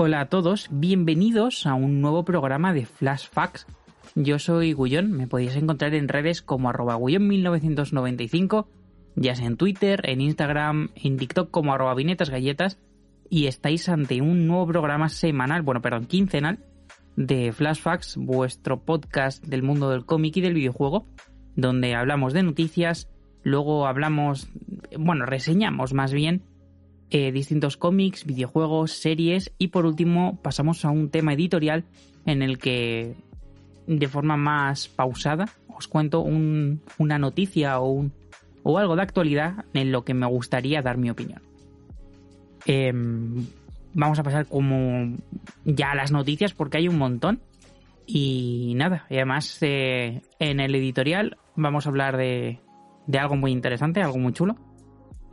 [0.00, 3.66] Hola a todos, bienvenidos a un nuevo programa de Flash Facts.
[4.14, 8.68] Yo soy Gullón, me podéis encontrar en redes como arroba Gullón1995,
[9.16, 12.78] ya sea en Twitter, en Instagram, en TikTok como arroba vinetas galletas,
[13.28, 16.60] y estáis ante un nuevo programa semanal, bueno, perdón, quincenal,
[17.16, 21.08] de Flash Facts, vuestro podcast del mundo del cómic y del videojuego,
[21.56, 23.10] donde hablamos de noticias,
[23.42, 24.48] luego hablamos,
[24.96, 26.44] bueno, reseñamos más bien
[27.10, 31.84] eh, distintos cómics, videojuegos, series y por último pasamos a un tema editorial
[32.26, 33.16] en el que
[33.86, 38.12] de forma más pausada os cuento una noticia o, un,
[38.62, 41.40] o algo de actualidad en lo que me gustaría dar mi opinión.
[42.66, 43.46] Em,
[43.94, 45.16] vamos a pasar como
[45.64, 47.40] ya a las noticias porque hay un montón.
[48.06, 52.58] Y nada, y además eh, en el editorial vamos a hablar de
[53.18, 54.56] algo muy interesante, algo muy chulo.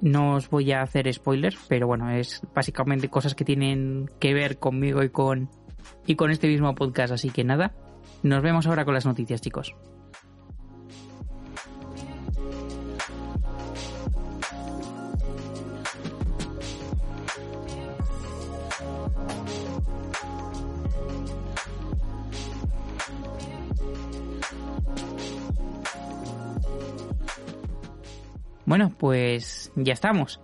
[0.01, 4.59] No os voy a hacer spoilers, pero bueno, es básicamente cosas que tienen que ver
[4.59, 5.49] conmigo y con,
[6.05, 7.13] y con este mismo podcast.
[7.13, 7.73] Así que nada,
[8.23, 9.75] nos vemos ahora con las noticias, chicos.
[28.65, 30.41] Bueno, pues ya estamos.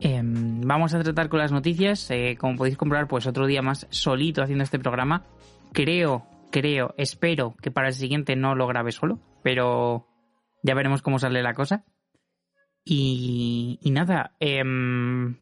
[0.00, 2.10] Em, vamos a tratar con las noticias.
[2.10, 5.26] Eh, como podéis comprobar, pues otro día más solito haciendo este programa.
[5.72, 10.06] Creo, creo, espero que para el siguiente no lo grabe solo, pero
[10.62, 11.84] ya veremos cómo sale la cosa.
[12.84, 15.38] Y, nada, em,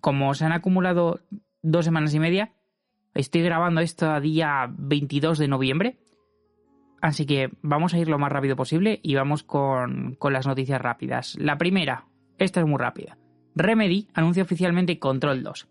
[0.00, 1.20] como se han acumulado
[1.62, 2.54] dos semanas y media,
[3.14, 5.98] estoy grabando esto a día 22 de noviembre.
[7.00, 11.36] Así que vamos a ir lo más rápido posible y vamos con, las noticias rápidas.
[11.38, 12.06] La primera,
[12.38, 13.18] esta es muy rápida.
[13.54, 15.68] Remedy anuncia oficialmente Control 2.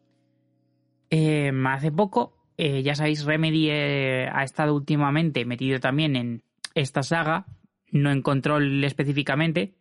[1.09, 6.43] Em, hace poco, eh, ya sabéis, Remedy eh, ha estado últimamente metido también en
[6.73, 7.45] esta saga,
[7.91, 9.75] no en Control específicamente,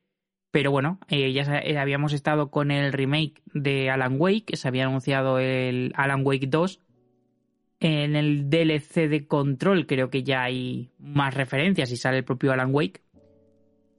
[0.50, 5.38] pero bueno, eh, ya habíamos estado con el remake de Alan Wake, se había anunciado
[5.38, 6.83] el Alan Wake 2
[7.84, 12.50] en el DLC de Control creo que ya hay más referencias y sale el propio
[12.50, 13.02] Alan Wake.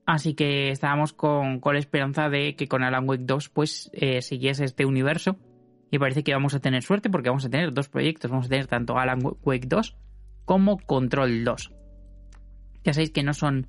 [0.07, 4.65] Así que estábamos con, la esperanza de que con Alan Wake 2 pues eh, siguiese
[4.65, 5.37] este universo.
[5.91, 8.31] Y parece que vamos a tener suerte porque vamos a tener dos proyectos.
[8.31, 9.95] Vamos a tener tanto Alan Wake 2
[10.45, 11.71] como Control 2.
[12.85, 13.67] Ya sabéis que no son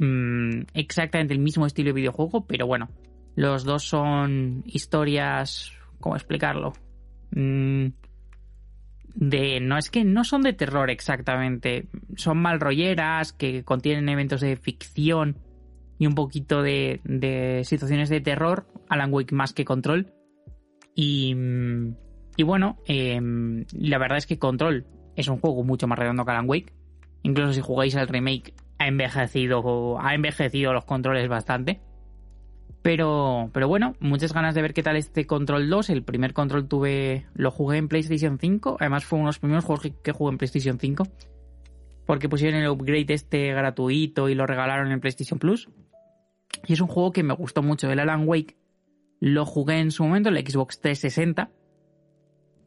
[0.00, 2.90] mm, exactamente el mismo estilo de videojuego, pero bueno,
[3.36, 5.72] los dos son historias...
[5.98, 6.74] ¿Cómo explicarlo?
[7.30, 7.86] Mm,
[9.14, 14.56] de no es que no son de terror exactamente, son malrolleras que contienen eventos de
[14.56, 15.38] ficción
[15.98, 20.12] y un poquito de, de situaciones de terror, Alan Wake más que Control.
[20.94, 21.34] Y,
[22.36, 24.86] y bueno, em, la verdad es que Control
[25.16, 26.72] es un juego mucho más redondo que Alan Wake.
[27.22, 31.80] Incluso si jugáis al remake, ha envejecido, ha envejecido los controles bastante.
[32.82, 35.90] Pero, pero bueno, muchas ganas de ver qué tal este Control 2.
[35.90, 38.76] El primer Control tuve, lo jugué en PlayStation 5.
[38.80, 41.06] Además fue uno de los primeros juegos que, jugué en PlayStation 5.
[42.06, 45.68] Porque pusieron el upgrade este gratuito y lo regalaron en PlayStation Plus.
[46.66, 47.90] Y es un juego que me gustó mucho.
[47.90, 48.56] El Alan Wake
[49.20, 51.50] lo jugué en su momento en la Xbox 360.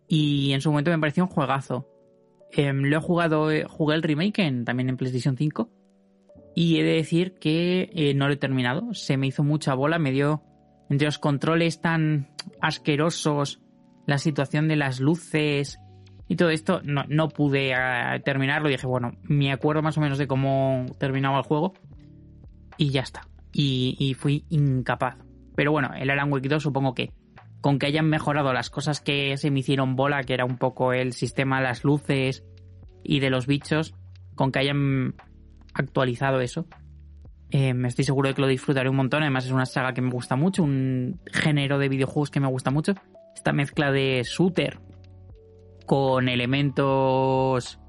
[0.08, 1.90] Y en su momento me pareció un juegazo.
[2.54, 5.70] Em, lo he jugado, eh, jugué el remake también en PlayStation 5
[6.56, 8.94] y he de decir que eh, no lo he terminado.
[8.94, 10.42] Se me hizo mucha bola, me dio
[10.90, 12.30] entre los controles tan
[12.62, 13.62] asquerosos,
[14.08, 15.80] la situación de las luces
[16.28, 18.70] y todo esto, no, no pude eh, terminarlo.
[18.70, 21.74] Dije, bueno, me acuerdo más o menos de cómo terminaba el juego
[22.78, 23.28] y ya está.
[23.52, 25.18] Y, y fui incapaz.
[25.56, 27.12] Pero bueno, el Alan Wake 2 supongo que
[27.62, 30.94] con que hayan mejorado las cosas que se me hicieron bola, que era un poco
[30.94, 32.44] el sistema de las luces
[33.04, 33.96] y de los bichos,
[34.36, 35.16] con que hayan
[35.76, 36.66] actualizado eso.
[37.52, 39.22] Eh, estoy seguro de que lo disfrutaré un montón.
[39.22, 42.72] Además, es una saga que me gusta mucho, un género de videojuegos que me gusta
[42.72, 42.94] mucho.
[43.36, 44.80] Esta mezcla de shooter
[45.86, 47.80] con elementos.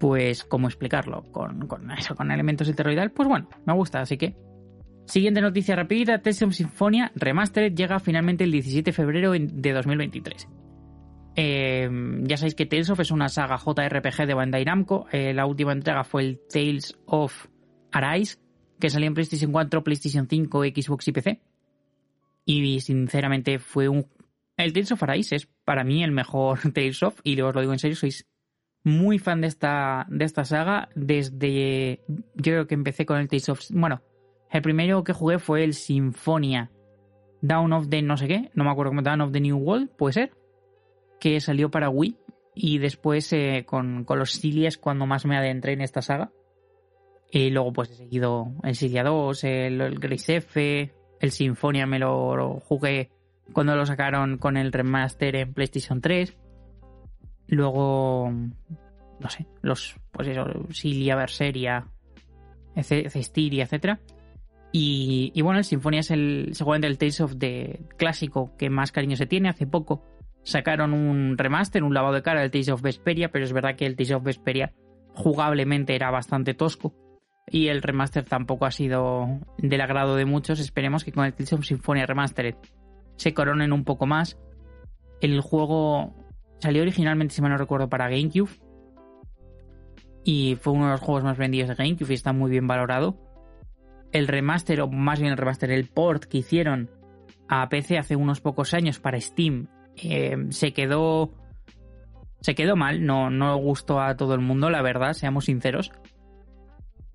[0.00, 1.22] Pues, ¿cómo explicarlo?
[1.30, 3.10] Con, con eso, con elementos de.
[3.10, 4.36] Pues bueno, me gusta, así que.
[5.06, 10.48] Siguiente noticia rápida: Tales of Symphonia Remastered llega finalmente el 17 de febrero de 2023.
[11.38, 11.88] Eh,
[12.22, 15.06] ya sabéis que Tales of es una saga JRPG de Bandai Namco.
[15.12, 17.46] Eh, la última entrega fue el Tales of
[17.92, 18.38] Arise,
[18.80, 21.40] que salió en PlayStation 4, PlayStation 5, Xbox y PC.
[22.46, 24.06] Y sinceramente fue un...
[24.56, 27.72] El Tales of Arise es para mí el mejor Tales of, y os lo digo
[27.74, 28.26] en serio, sois
[28.82, 32.00] muy fan de esta, de esta saga desde...
[32.08, 33.60] Yo creo que empecé con el Tales of...
[33.70, 34.00] Bueno,
[34.50, 36.70] el primero que jugué fue el Sinfonia
[37.42, 39.90] Down of the no sé qué, no me acuerdo cómo Down of the New World,
[39.90, 40.45] puede ser
[41.20, 42.16] que salió para Wii
[42.54, 46.32] y después eh, con, con, los Cilia es cuando más me adentré en esta saga.
[47.30, 52.60] Y luego pues he seguido el Cilia 2, el, el F, el Sinfonia me lo,
[52.60, 53.10] jugué
[53.52, 56.36] cuando lo sacaron con el remaster en PlayStation 3.
[57.48, 61.86] Luego, no sé, los, pues eso, Cilia, Berseria,
[62.82, 64.00] Cestiria, etcétera.
[64.72, 68.92] Y, y, bueno, el Sinfonia es el, seguramente el Tales of the clásico que más
[68.92, 69.48] cariño se tiene.
[69.48, 70.02] Hace poco
[70.46, 73.84] sacaron un remaster, un lavado de cara del Tales of Vesperia, pero es verdad que
[73.84, 74.72] el Tales of Vesperia
[75.14, 76.94] jugablemente era bastante tosco
[77.50, 80.60] y el remaster tampoco ha sido del agrado de muchos.
[80.60, 82.54] Esperemos que con el Tales of Symphonia Remastered
[83.16, 84.38] se coronen un poco más.
[85.20, 86.14] El juego
[86.60, 88.50] salió originalmente, si mal no recuerdo, para GameCube.
[90.22, 93.16] Y fue uno de los juegos más vendidos de GameCube y está muy bien valorado.
[94.12, 96.90] El remaster, o más bien el remaster, el port que hicieron
[97.48, 101.32] a PC hace unos pocos años para Steam, eh, se quedó.
[102.40, 105.90] Se quedó mal, no, no gustó a todo el mundo, la verdad, seamos sinceros.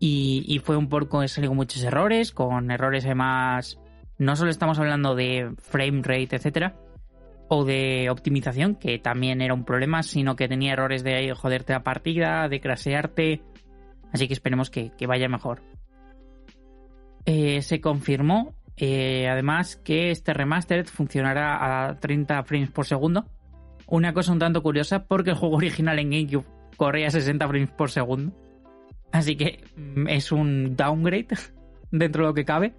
[0.03, 3.79] Y, fue un que salió con muchos errores, con errores además.
[4.17, 6.75] No solo estamos hablando de frame rate, etcétera,
[7.49, 11.83] o de optimización, que también era un problema, sino que tenía errores de joderte la
[11.83, 13.43] partida, de crasearte.
[14.11, 15.61] Así que esperemos que, vaya mejor.
[17.25, 23.25] Eh, se confirmó, eh, además, que este remastered funcionará a 30 frames por segundo.
[23.87, 26.45] Una cosa un tanto curiosa, porque el juego original en GameCube
[26.77, 28.33] corría a 60 frames por segundo.
[29.11, 31.27] Así que mm, es un downgrade
[31.91, 32.73] dentro de lo que cabe.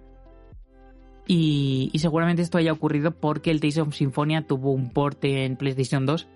[1.25, 6.05] Y, seguramente esto haya ocurrido porque el Tales of Symphonia tuvo un porte en PlayStation
[6.05, 6.27] 2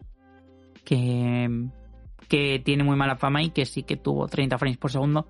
[0.85, 1.67] que,
[2.29, 5.27] que tiene muy mala fama y que sí que tuvo 30 frames por segundo.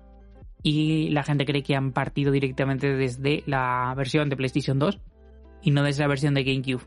[0.62, 5.00] Y la gente cree que han partido directamente desde la versión de PlayStation 2
[5.62, 6.82] y no desde la versión de GameCube.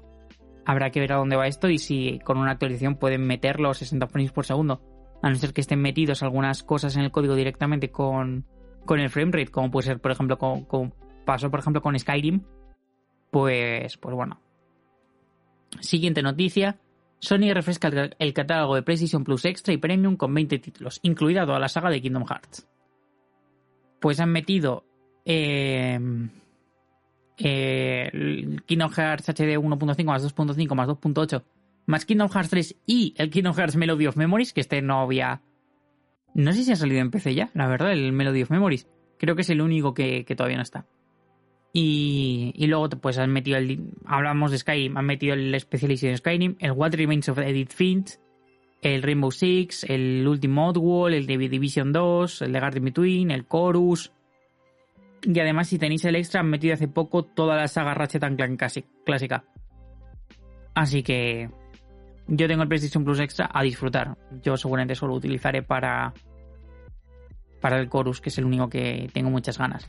[0.65, 3.77] Habrá que ver a dónde va esto y si con una actualización pueden meter los
[3.77, 4.81] 60 frames por segundo
[5.21, 8.45] a no ser que estén metidos algunas cosas en el código directamente con,
[8.85, 10.93] con el framerate, como puede ser, por ejemplo, como,
[11.25, 12.41] pasó, por ejemplo, con Skyrim,
[13.29, 14.41] pues, pues bueno.
[15.79, 16.79] Siguiente noticia.
[17.19, 21.59] Sony refresca el catálogo de PlayStation Plus Extra y Premium con 20 títulos, incluida toda
[21.59, 22.67] la saga de Kingdom Hearts.
[24.01, 24.83] Pues han metido
[25.23, 25.97] eh,
[27.37, 31.43] eh, Kingdom Hearts HD 1.5 más 2.5 más 2.8
[31.85, 35.41] más Kingdom Hearts 3 y el Kingdom Hearts Melody of Memories, que este no había...
[36.33, 38.87] No sé si ha salido en PC ya, la verdad, el Melody of Memories.
[39.17, 40.85] Creo que es el único que, todavía no está.
[41.73, 43.93] Y, y, luego pues han metido el...
[44.05, 48.19] Hablamos de Skyrim, han metido el Special Edition Skyrim, el What Remains of Edith Finch,
[48.81, 54.11] el Rainbow Six, el Ultimate Wall, el Division 2, el The Garden Between, el Chorus...
[55.23, 58.59] Y además, si tenéis el extra, han metido hace poco toda la saga Ratchet Clank
[59.05, 59.43] clásica.
[60.73, 61.47] Así que
[62.27, 64.17] yo tengo el PlayStation Plus Extra a disfrutar.
[64.41, 66.13] Yo seguramente solo utilizaré para,
[67.59, 69.87] para el Chorus, que es el único que tengo muchas ganas.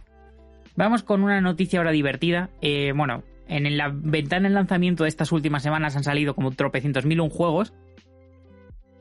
[0.76, 2.50] Vamos con una noticia ahora divertida.
[2.60, 7.06] Eh, bueno, en la ventana de lanzamiento de estas últimas semanas han salido como tropecientos
[7.06, 7.72] mil un juegos.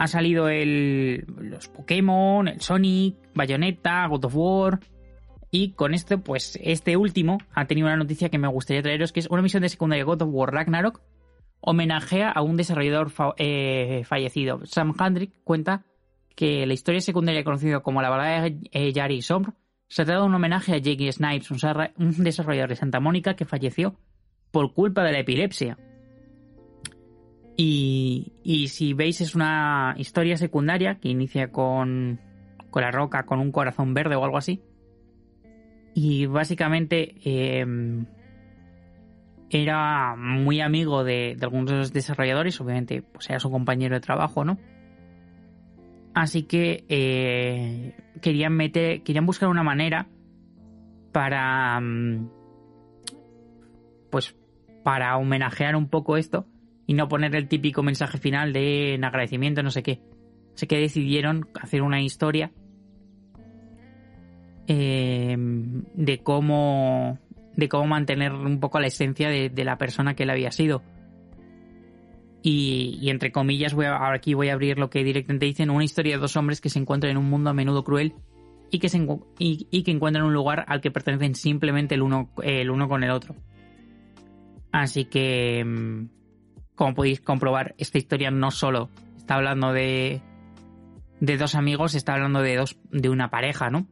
[0.02, 4.80] Ha salido el, los Pokémon, el Sonic, Bayonetta, God of War.
[5.52, 9.20] Y con esto, pues este último ha tenido una noticia que me gustaría traeros, que
[9.20, 11.02] es una misión de secundaria God of War Ragnarok
[11.60, 14.62] homenajea a un desarrollador eh, fallecido.
[14.66, 15.86] Sam Hendrick cuenta
[16.36, 19.54] que la historia secundaria conocida como la balada de eh, Yari Sombr
[19.88, 24.00] se trata de un homenaje a Jake Snipes, un desarrollador de Santa Mónica que falleció
[24.50, 25.78] por culpa de la epilepsia.
[27.64, 32.20] Y, si veis es una historia secundaria que inicia con,
[32.74, 34.64] la roca, con un corazón verde o algo así.
[35.94, 38.08] Y básicamente em,
[39.52, 44.44] era muy amigo de, algunos de los desarrolladores, obviamente pues era su compañero de trabajo,
[44.44, 44.58] ¿no?
[46.16, 50.08] Así que eh, querían meter, querían buscar una manera
[51.12, 52.30] para, mm,
[54.10, 54.36] pues,
[54.84, 56.48] para homenajear un poco esto
[56.92, 60.02] y no poner el típico mensaje final de en agradecimiento, no sé qué.
[60.54, 62.52] Así que decidieron hacer una historia
[64.68, 67.18] eh, de cómo
[67.56, 70.84] de cómo mantener un poco la esencia de, la persona que él había sido.
[72.44, 76.16] Y, entre comillas, voy a, aquí voy a abrir lo que directamente dicen, una historia
[76.16, 78.16] de dos hombres que se encuentran en un mundo a menudo cruel
[78.70, 79.08] y que, se,
[79.40, 83.12] y, que encuentran un lugar al que pertenecen simplemente el uno, el uno con el
[83.12, 83.34] otro.
[84.74, 86.21] Así que, mm,
[86.82, 90.20] como podéis comprobar, esta historia no solo está hablando de,
[91.20, 93.86] de dos amigos, está hablando de, dos, de una pareja, ¿no?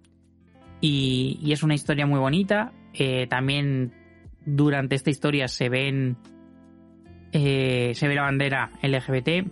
[0.81, 3.93] Y, es una historia muy bonita, eh, también
[4.43, 6.17] durante esta historia se ven.
[7.31, 9.47] Eh, se ve la bandera LGBT.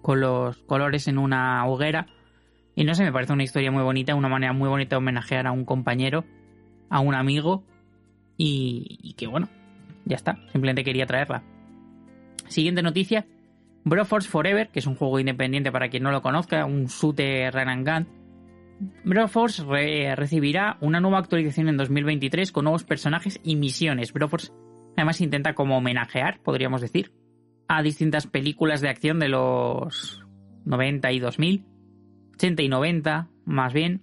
[0.00, 2.06] con los colores en una hoguera.
[2.74, 5.46] Y no sé, me parece una historia muy bonita, una manera muy bonita de homenajear
[5.46, 6.24] a un compañero,
[6.88, 7.62] a un amigo.
[8.38, 9.50] Y que bueno,
[10.06, 11.42] ya está, simplemente quería traerla.
[12.52, 13.26] Siguiente noticia.
[13.84, 17.68] Broforce Forever, que es un juego independiente para quien no lo conozca, un shooter run
[17.68, 18.08] and gun.
[19.04, 19.64] Broforce
[20.14, 24.12] recibirá una nueva actualización en 2023 con nuevos personajes y misiones.
[24.12, 24.52] Broforce
[24.96, 27.12] además intenta como homenajear, podríamos decir,
[27.68, 30.22] a distintas películas de acción de los
[30.66, 31.64] 90 y 2000,
[32.34, 34.02] 80 y 90 más bien.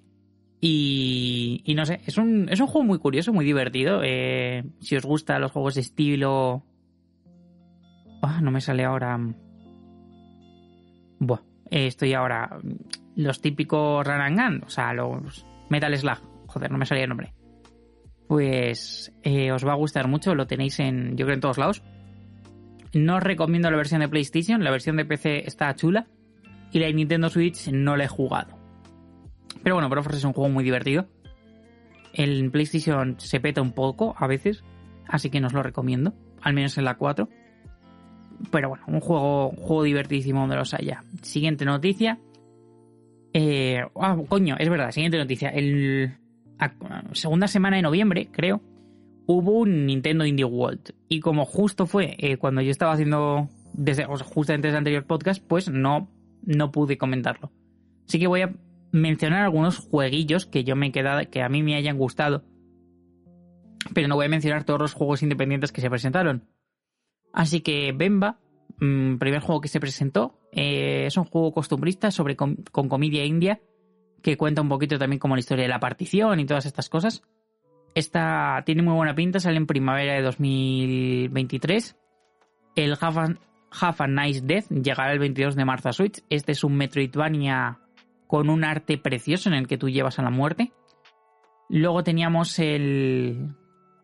[0.59, 4.01] Y, no sé, es un, es un juego muy curioso, muy divertido.
[4.03, 6.63] Eh, si os gustan los juegos de estilo...
[8.41, 9.19] No me sale ahora...
[11.19, 12.59] Buah, estoy ahora...
[13.15, 16.19] Los típicos Run o sea, los Metal Slug.
[16.47, 17.33] Joder, no me salía el nombre.
[18.27, 21.83] Pues eh, os va a gustar mucho, lo tenéis en, yo creo, en todos lados.
[22.93, 26.07] No os recomiendo la versión de PlayStation, la versión de PC está chula.
[26.71, 28.57] Y la de Nintendo Switch no la he jugado.
[29.63, 31.07] Pero bueno, Broforce es un juego muy divertido.
[32.13, 34.63] El PlayStation se peta un poco a veces,
[35.07, 37.27] así que no os lo recomiendo, al menos en la 4.
[38.51, 41.03] Pero bueno, un juego, juego divertidísimo donde los haya.
[41.21, 42.19] Siguiente noticia.
[43.33, 45.49] Eh, ah, coño, es verdad, siguiente noticia.
[45.49, 46.17] El
[47.13, 48.61] segunda semana de noviembre, creo,
[49.25, 50.93] hubo un Nintendo Indie World.
[51.07, 54.79] Y como justo fue eh, cuando yo estaba haciendo, desde, o sea, justamente desde el
[54.79, 56.09] anterior podcast, pues no,
[56.43, 57.51] no pude comentarlo.
[58.07, 58.53] Así que voy a
[58.91, 62.43] mencionar algunos jueguillos que yo me he quedado, que a mí me hayan gustado.
[63.93, 66.43] Pero no voy a mencionar todos los juegos independientes que se presentaron.
[67.33, 68.39] Así que Bemba,
[68.79, 73.61] mm, primer juego que se presentó, eh, es un juego costumbrista sobre con, comedia india
[74.21, 77.21] que cuenta un poquito también como la historia de la partición y todas estas cosas.
[77.95, 81.97] Esta tiene muy buena pinta, sale en primavera de 2023.
[82.75, 86.21] El Half a, Nice Death llegará el 22 de marzo a Switch.
[86.29, 87.79] Este es un Metroidvania
[88.27, 90.71] con un arte precioso en el que tú llevas a la muerte.
[91.69, 93.55] Luego teníamos el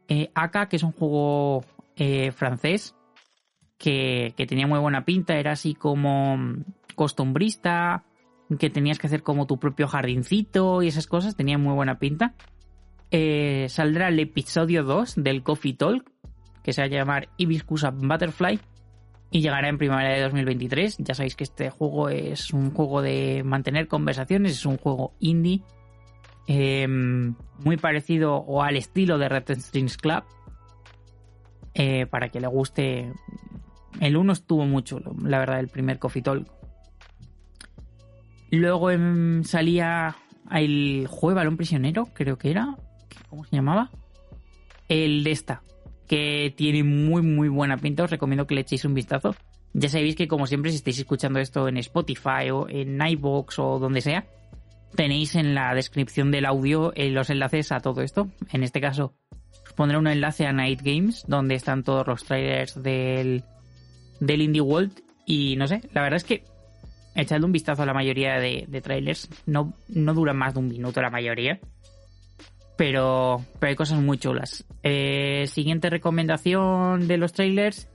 [0.07, 1.63] eh, Aka, que es un juego
[1.95, 2.95] eh, francés
[3.77, 6.37] que, tenía muy buena pinta, era así como
[6.95, 8.03] costumbrista,
[8.59, 12.33] que tenías que hacer como tu propio jardincito y esas cosas, tenía muy buena pinta.
[13.11, 16.09] Eh, saldrá el episodio 2 del Coffee Talk,
[16.63, 18.59] que se va a llamar Hibiscus Butterfly,
[19.31, 20.97] y llegará en primavera de 2023.
[20.99, 25.61] Ya sabéis que este juego es un juego de mantener conversaciones, es un juego indie,
[26.47, 30.23] em, muy parecido o al estilo de Red Strings Club.
[31.77, 33.11] Eh, para que le guste.
[33.99, 36.47] El 1 estuvo mucho, la verdad, el primer Coffee Talk.
[38.51, 40.15] Luego em, salía
[40.51, 42.75] el juego balón prisionero, creo que era.
[43.29, 43.89] ¿Cómo se llamaba?
[44.87, 45.63] El de esta,
[46.07, 48.03] que tiene muy muy buena pinta.
[48.03, 49.35] Os recomiendo que le echéis un vistazo.
[49.73, 53.79] Ya sabéis que como siempre si estáis escuchando esto en Spotify o en iBox o
[53.79, 54.25] donde sea,
[54.95, 58.29] tenéis en la descripción del audio eh, los enlaces a todo esto.
[58.51, 59.15] En este caso,
[59.65, 63.43] os pondré un enlace a Night Games donde están todos los trailers del,
[64.19, 65.01] del Indie World.
[65.25, 66.43] Y no sé, la verdad es que
[67.15, 69.29] echadle un vistazo a la mayoría de, trailers.
[69.45, 71.59] No, no duran más de un minuto la mayoría.
[72.77, 74.65] Pero, pero hay cosas muy chulas.
[74.83, 77.87] Eh, siguiente recomendación de los trailers.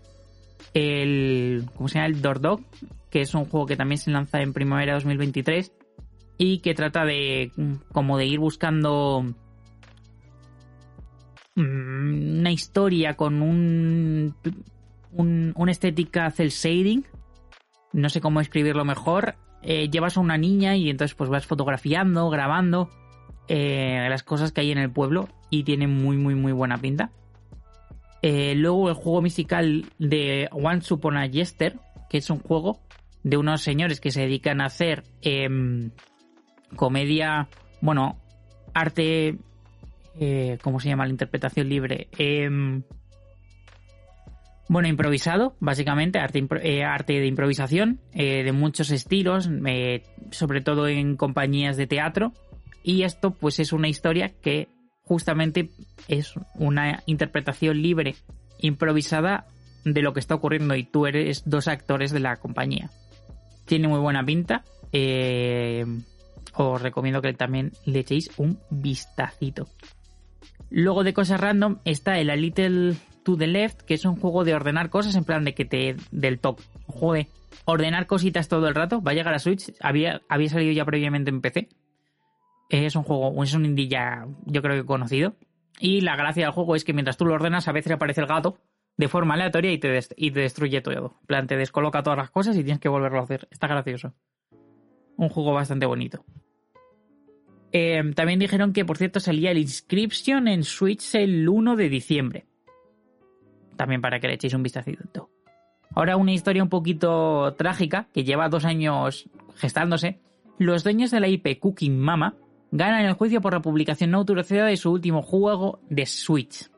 [0.72, 1.64] El.
[1.74, 2.06] ¿Cómo se llama?
[2.06, 2.62] El Dog,
[3.10, 5.72] que es un juego que también se lanza en primavera 2023.
[6.38, 7.52] Y que trata de.
[7.92, 9.22] como de ir buscando.
[11.56, 14.34] Mm, una historia con un.
[15.12, 17.04] Un una estética cel shading
[17.92, 22.30] no sé cómo escribirlo mejor, eh, llevas a una niña y entonces pues vas fotografiando,
[22.30, 22.90] grabando
[23.48, 27.10] eh, las cosas que hay en el pueblo y tiene muy muy muy buena pinta.
[28.22, 32.80] Eh, luego el juego musical de One Upon a Yester, que es un juego
[33.22, 35.90] de unos señores que se dedican a hacer em,
[36.76, 37.48] comedia,
[37.80, 38.18] bueno,
[38.74, 39.38] arte,
[40.62, 41.04] ¿cómo se llama?
[41.04, 42.08] La interpretación libre.
[44.70, 51.16] Bueno, improvisado, básicamente, arte, eh, de improvisación, eh, de muchos estilos, eh, sobre todo en
[51.16, 52.32] compañías de teatro.
[52.84, 54.68] Y esto, pues, es una historia que
[55.02, 55.70] justamente
[56.06, 58.14] es una interpretación libre,
[58.60, 59.44] improvisada
[59.84, 62.90] de lo que está ocurriendo y tú eres dos actores de la compañía.
[63.64, 64.62] Tiene muy buena pinta.
[66.54, 69.66] os recomiendo que también le echéis un vistacito.
[70.70, 72.94] Luego de cosas random está el Little
[73.30, 75.96] to the Left, que es un juego de ordenar cosas en plan de que te
[76.10, 76.60] del top.
[76.86, 77.28] Joder,
[77.64, 79.00] ordenar cositas todo el rato.
[79.02, 79.72] Va a llegar a Switch.
[79.80, 81.68] Había, había salido ya previamente en PC.
[82.68, 85.34] Es un juego, es un indie ya, yo creo que conocido.
[85.78, 88.26] Y la gracia del juego es que mientras tú lo ordenas, a veces aparece el
[88.26, 88.58] gato
[88.96, 91.16] de forma aleatoria y te, y te destruye todo.
[91.20, 93.48] En plan, te descoloca todas las cosas y tienes que volverlo a hacer.
[93.50, 94.14] Está gracioso.
[95.16, 96.24] Un juego bastante bonito.
[97.72, 102.46] Eh, también dijeron que, por cierto, salía el Inscription en Switch el 1 de diciembre.
[103.80, 105.30] También para que le echéis un vistacito.
[105.94, 110.20] Ahora una historia un poquito trágica, que lleva dos años gestándose.
[110.58, 112.34] Los dueños de la IP Cooking Mama
[112.70, 116.70] ganan el juicio por la publicación no autorizada de su último juego de Switch.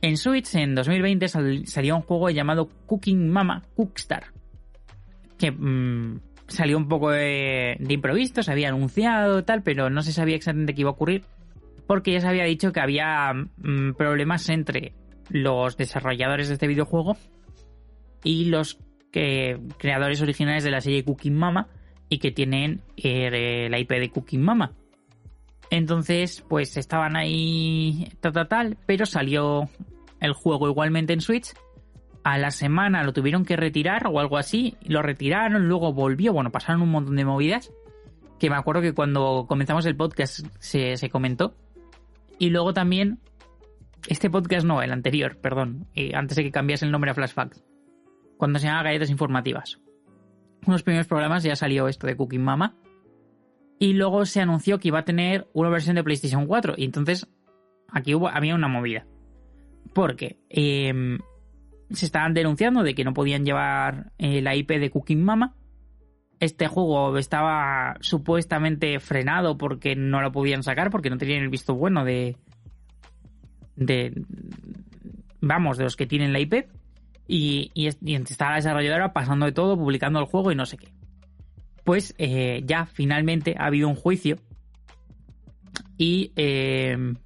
[0.00, 4.28] En Switch en 2020 salió un juego llamado Cooking Mama Cookstar,
[5.36, 10.36] que mm, salió un poco de, improviso, se había anunciado tal, pero no se sabía
[10.36, 11.26] exactamente qué iba a ocurrir,
[11.86, 14.94] porque ya se había dicho que había mm, problemas entre
[15.30, 17.16] los desarrolladores de este videojuego
[18.24, 18.78] y los
[19.10, 21.68] creadores originales de la serie Cooking Mama
[22.08, 24.72] y que tienen eh, la IP de Cooking Mama.
[25.70, 29.68] Entonces, pues estaban ahí tal, tal, tal, pero salió
[30.20, 31.52] el juego igualmente en Switch.
[32.24, 36.50] A la semana lo tuvieron que retirar o algo así, lo retiraron, luego volvió, bueno,
[36.50, 37.72] pasaron un montón de movidas,
[38.38, 41.54] que me acuerdo que cuando comenzamos el podcast se, se comentó.
[42.38, 43.18] Y luego también
[44.06, 45.86] este podcast no, el anterior, perdón.
[45.94, 47.64] Eh, antes de que cambiase el nombre a Flashbacks.
[48.36, 49.80] Cuando se llama Galletas Informativas.
[50.66, 52.76] Unos primeros programas ya salió esto de Cooking Mama.
[53.78, 56.74] Y luego se anunció que iba a tener una versión de PlayStation 4.
[56.76, 57.28] Y entonces
[57.88, 59.06] aquí hubo, había una movida.
[59.94, 61.18] Porque em,
[61.90, 65.54] se estaban denunciando de que no podían llevar eh, la IP de Cooking Mama.
[66.40, 71.74] Este juego estaba supuestamente frenado porque no lo podían sacar, porque no tenían el visto
[71.74, 72.36] bueno de,
[73.78, 74.12] de,
[75.40, 76.66] vamos, de los que tienen la IP.
[77.26, 80.88] Y, y, está la desarrolladora pasando de todo, publicando el juego y no sé qué.
[81.84, 84.36] Pues eh, ya finalmente ha habido un juicio
[85.96, 87.16] y em,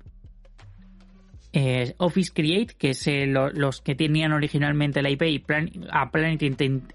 [1.53, 5.45] eh, Office Create, que es eh, los que tenían originalmente la IP, y
[5.91, 6.43] a Planet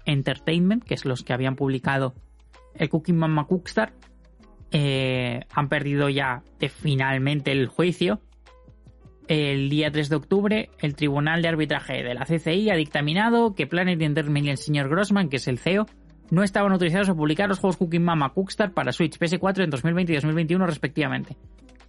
[0.04, 2.14] Entertainment, que es los que habían publicado
[2.74, 3.92] el Cooking Mama Cookstar,
[4.70, 6.42] han perdido ya
[6.80, 8.20] finalmente el juicio
[9.28, 13.66] el día 3 de octubre, el Tribunal de Arbitraje de la CCI ha dictaminado que
[13.66, 15.86] Planet Entertainment y el señor Grossman, que es el CEO,
[16.30, 20.12] no estaban autorizados a publicar los juegos Cooking Mama Cookstar para Switch PS4 en 2020
[20.12, 21.36] y 2021 respectivamente.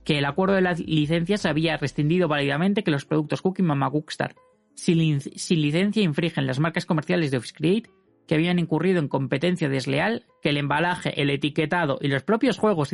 [0.04, 4.36] Que el acuerdo de las licencias había rescindido válidamente que los productos Cooking Mama Cookstar
[4.80, 5.20] sin,
[5.62, 7.90] licencia infringen las marcas comerciales de Office Create,
[8.28, 12.94] que habían incurrido en competencia desleal, que el embalaje, el etiquetado y los propios juegos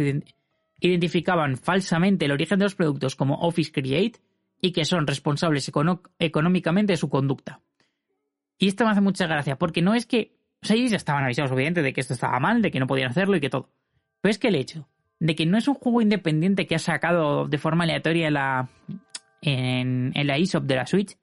[0.79, 4.19] identificaban falsamente el origen de los productos como Office Create,
[4.65, 5.71] y que son responsables
[6.19, 7.62] económicamente de su conducta.
[8.58, 10.36] Y esto me hace mucha gracia, porque no es que.
[10.63, 12.88] O sea, ellos ya estaban avisados, obviamente, de que esto estaba mal, de que no
[12.88, 13.69] podían hacerlo y que todo.
[14.21, 14.88] Pero es que el hecho
[15.19, 18.69] de que no es un juego independiente que ha sacado de forma aleatoria la,
[19.41, 21.15] en, la eShop de la Switch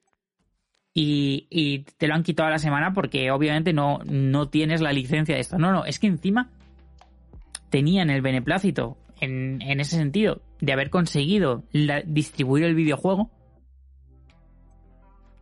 [0.95, 4.93] y, y, te lo han quitado a la semana porque obviamente no, no tienes la
[4.93, 5.59] licencia de esto.
[5.59, 6.51] No, no, es que encima
[7.71, 11.63] tenían el beneplácito en, ese sentido, de haber conseguido
[12.07, 13.31] distribuir el videojuego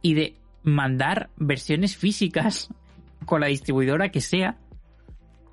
[0.03, 2.73] y de mandar versiones físicas
[3.25, 4.59] con la distribuidora que sea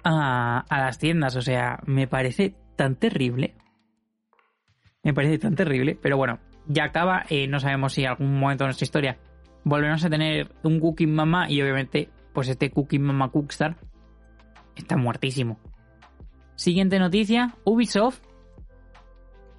[0.04, 1.38] a, las tiendas.
[1.38, 3.56] O sea, me parece tan terrible.
[5.04, 5.98] Me parece tan terrible.
[6.02, 7.24] Pero bueno, ya acaba.
[7.30, 9.18] Eh, no sabemos si en algún momento de nuestra historia
[9.64, 13.78] volveremos a tener un Cooking Mama y obviamente pues este Cooking Mama Cookstar
[14.76, 15.60] está muertísimo.
[16.58, 18.20] Siguiente noticia, Ubisoft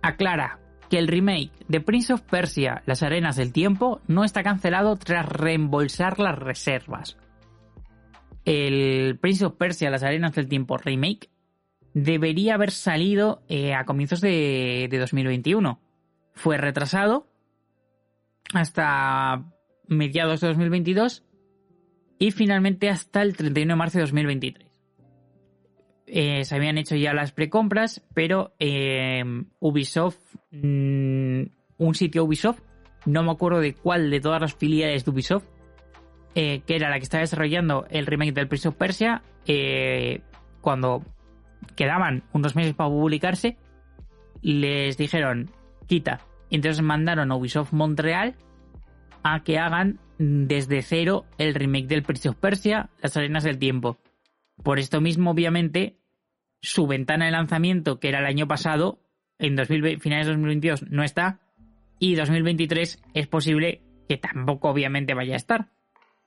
[0.02, 0.58] aclara
[0.90, 5.24] que el remake de Prince of Persia, Las Arenas del Tiempo, no está cancelado tras
[5.24, 7.16] reembolsar las reservas.
[8.44, 11.30] El Prince of Persia, Las Arenas del Tiempo remake
[11.94, 15.80] debería haber salido eh, a comienzos de, de 2021.
[16.34, 17.28] Fue retrasado
[18.54, 19.44] hasta
[19.86, 21.24] mediados de 2022
[22.18, 24.67] y finalmente hasta el 31 de marzo de 2023.
[26.10, 29.22] Eh, se habían hecho ya las precompras, pero eh,
[29.60, 30.18] Ubisoft,
[30.50, 31.42] mm,
[31.76, 32.60] un sitio Ubisoft,
[33.04, 35.44] no me acuerdo de cuál de todas las filiales de Ubisoft,
[36.34, 39.22] eh, que era la que estaba desarrollando el remake del Prince of Persia,
[40.60, 41.02] cuando
[41.74, 43.56] quedaban unos meses para publicarse,
[44.42, 45.50] les dijeron,
[45.86, 46.20] quita.
[46.50, 48.34] Entonces mandaron a Ubisoft Montreal
[49.22, 53.98] a que hagan desde cero el remake del Prince of Persia, Las Arenas del Tiempo.
[54.62, 55.97] Por esto mismo, obviamente,
[56.60, 59.00] su ventana de lanzamiento, que era el año pasado,
[59.38, 61.40] en 2020, finales de 2022 no está,
[61.98, 65.68] y 2023 es posible que tampoco obviamente vaya a estar.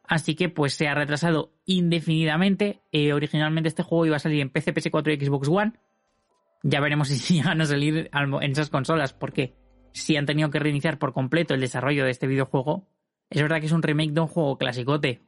[0.04, 2.82] Así que pues se ha retrasado indefinidamente.
[2.92, 5.74] Eh, originalmente este juego iba a salir en PC, PS4 y Xbox One.
[6.64, 9.56] Ya veremos si llegan a salir en esas consolas, porque
[9.94, 12.88] si han tenido que reiniciar por completo el desarrollo de este videojuego,
[13.30, 15.22] Es verdad que es un remake de un juego clasicote,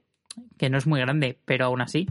[0.57, 2.07] que no es muy grande, pero aún así.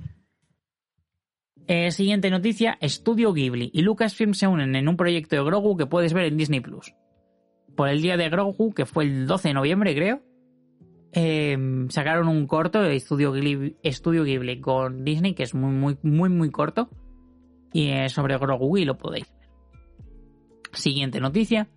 [1.68, 5.87] Eh, siguiente noticia, Studio Ghibli y Lucasfilm se unen en un proyecto de Grogu que
[5.87, 6.94] puedes ver en Disney Plus.
[7.77, 10.22] Por el día de Grogu, que fue el 12 de noviembre, creo,
[11.12, 11.57] eh,
[11.88, 16.90] sacaron un corto de Studio Ghibli, con Disney, que es muy, muy, muy, muy corto.
[17.72, 19.48] Y es sobre Grogu y lo podéis ver.
[20.72, 21.68] Siguiente noticia.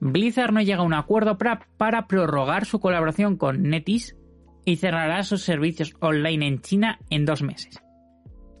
[0.00, 4.16] Blizzard no llega a un acuerdo para, para prorrogar su colaboración con Netis
[4.64, 7.82] y cerrará sus servicios online en China en dos meses.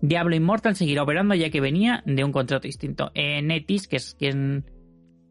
[0.02, 3.10] Diablo Immortal seguirá operando ya que venía de un contrato distinto.
[3.14, 4.64] Eh, Netis, que es quien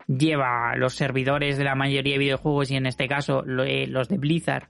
[0.08, 4.18] lleva los servidores de la mayoría de videojuegos y en este caso eh, los de
[4.18, 4.70] Blizzard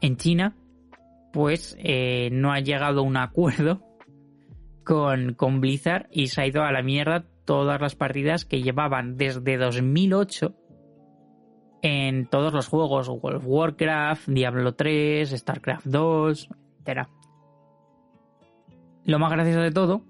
[0.00, 0.56] en China,
[1.32, 3.82] pues eh, no ha llegado a un acuerdo
[4.84, 9.16] con, con Blizzard y se ha ido a la mierda todas las partidas que llevaban
[9.16, 10.54] desde 2008
[11.82, 16.48] en todos los juegos, World of Warcraft, Diablo 3, StarCraft 2,
[16.84, 17.08] etc.
[19.06, 20.02] Lo más gracioso de todo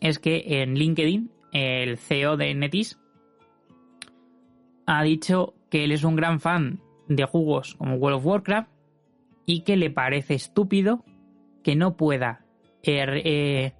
[0.00, 2.98] es que en LinkedIn el CEO de Netis
[4.86, 8.70] ha dicho que él es un gran fan de juegos como World of Warcraft
[9.44, 11.04] y que le parece estúpido
[11.62, 12.46] que no pueda
[12.82, 13.74] er, eh,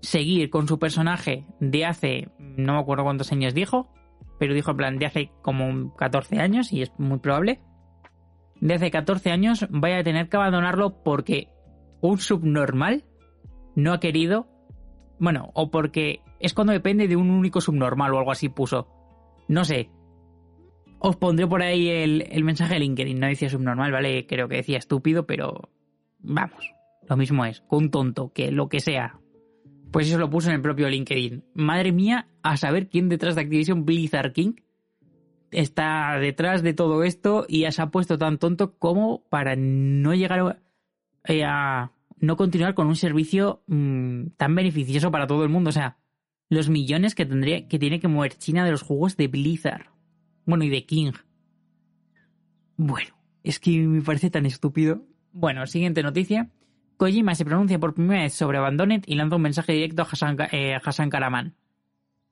[0.00, 3.92] seguir con su personaje de hace, no me acuerdo cuántos años dijo,
[4.38, 7.60] pero dijo en plan de hace como 14 años y es muy probable,
[8.60, 11.48] de hace 14 años vaya a tener que abandonarlo porque
[12.00, 13.04] un subnormal
[13.74, 14.46] no ha querido,
[15.18, 18.88] bueno, o porque es cuando depende de un único subnormal o algo así puso.
[19.48, 19.90] No sé.
[20.98, 24.26] Os pondré por ahí el, mensaje de LinkedIn, no decía subnormal, ¿vale?
[24.26, 25.70] Creo que decía estúpido, pero
[26.18, 26.74] vamos,
[27.08, 29.18] lo mismo es, un tonto, que lo que sea.
[29.90, 31.44] Pues eso lo puso en el propio LinkedIn.
[31.54, 34.52] Madre mía, a saber quién detrás de Activision Blizzard King
[35.50, 40.40] está detrás de todo esto y se ha puesto tan tonto como para no llegar
[40.40, 40.58] a,
[41.24, 41.44] eh,
[42.18, 45.70] no continuar con un servicio mm, tan beneficioso para todo el mundo.
[45.70, 45.98] O sea,
[46.48, 49.86] los millones que tendría que tiene que mover China de los juegos de Blizzard.
[50.44, 51.12] Bueno, y de King.
[52.76, 55.04] Bueno, es que me parece tan estúpido.
[55.32, 56.50] Bueno, siguiente noticia.
[56.96, 60.36] Kojima se pronuncia por primera vez sobre Abandoned y lanza un mensaje directo a Hassan,
[60.52, 60.78] eh,
[61.10, 61.54] Karaman.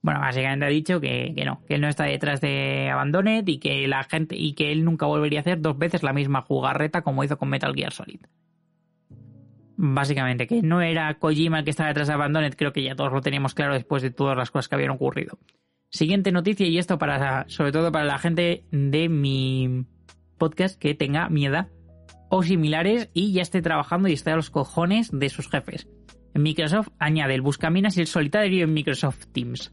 [0.03, 3.59] Bueno, básicamente ha dicho que, que, no, que él no está detrás de Abandoned y
[3.59, 7.03] que la gente y que él nunca volvería a hacer dos veces la misma jugarreta
[7.03, 8.21] como hizo con Metal Gear Solid.
[9.81, 13.13] Básicamente, que no era Kojima el que estaba detrás de Abandoned, creo que ya todos
[13.13, 15.39] lo teníamos claro después de todas las cosas que habían ocurrido.
[15.89, 19.87] Siguiente noticia, y esto para, sobre todo para la gente de mi
[20.37, 21.69] podcast que tenga miedo
[22.29, 25.87] o similares y ya esté trabajando y esté a los cojones de sus jefes.
[26.35, 29.73] Microsoft añade el Buscaminas y el solitario en Microsoft Teams.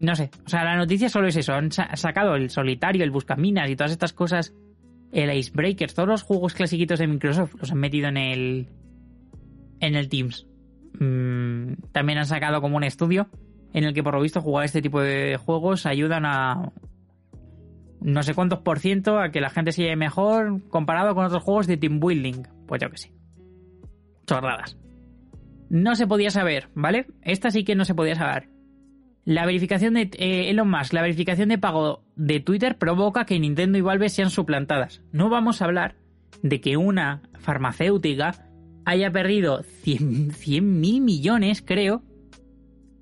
[0.00, 1.52] No sé, o sea, la noticia solo es eso.
[1.52, 4.52] Han sacado el solitario, el Buscaminas y todas estas cosas
[5.12, 8.68] el Icebreakers, todos los juegos clasiquitos de Microsoft los han metido en el
[9.80, 10.46] en el Teams.
[10.98, 13.28] Mm, también han sacado como un estudio
[13.72, 16.72] en el que por lo visto jugar este tipo de juegos ayudan a
[18.00, 21.42] no sé cuántos por ciento a que la gente se lleve mejor comparado con otros
[21.42, 22.42] juegos de team building.
[22.66, 23.12] Pues yo que sé.
[24.26, 24.76] Chorradas.
[25.68, 27.06] No se podía saber, ¿vale?
[27.22, 28.48] Esta sí que no se podía saber.
[29.24, 33.78] La verificación de eh, Elon Musk, la verificación de pago de Twitter provoca que Nintendo
[33.78, 35.02] y Valve sean suplantadas.
[35.12, 35.94] No vamos a hablar
[36.42, 38.34] de que una farmacéutica
[38.84, 42.02] haya perdido 100 mil millones, creo,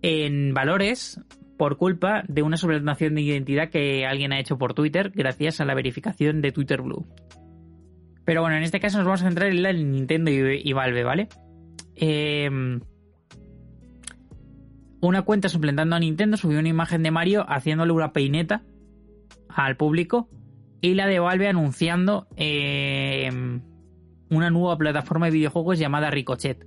[0.02, 1.20] en valores
[1.56, 5.64] por culpa de una suplantación de identidad que alguien ha hecho por Twitter gracias a
[5.64, 7.06] la verificación de Twitter Blue.
[8.26, 11.02] Pero bueno, en este caso nos vamos a centrar en la Nintendo y, y Valve,
[11.02, 11.28] ¿vale?
[11.96, 12.78] Eh,
[15.00, 18.62] una cuenta suplantando a Nintendo subió una imagen de Mario haciéndole una peineta
[19.48, 20.28] al público
[20.80, 23.30] y la de Valve anunciando eh,
[24.30, 26.66] una nueva plataforma de videojuegos llamada Ricochet.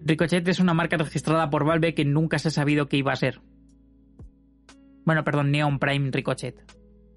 [0.00, 3.16] Ricochet es una marca registrada por Valve que nunca se ha sabido qué iba a
[3.16, 3.40] ser.
[5.04, 6.64] Bueno, perdón, Neon Prime Ricochet,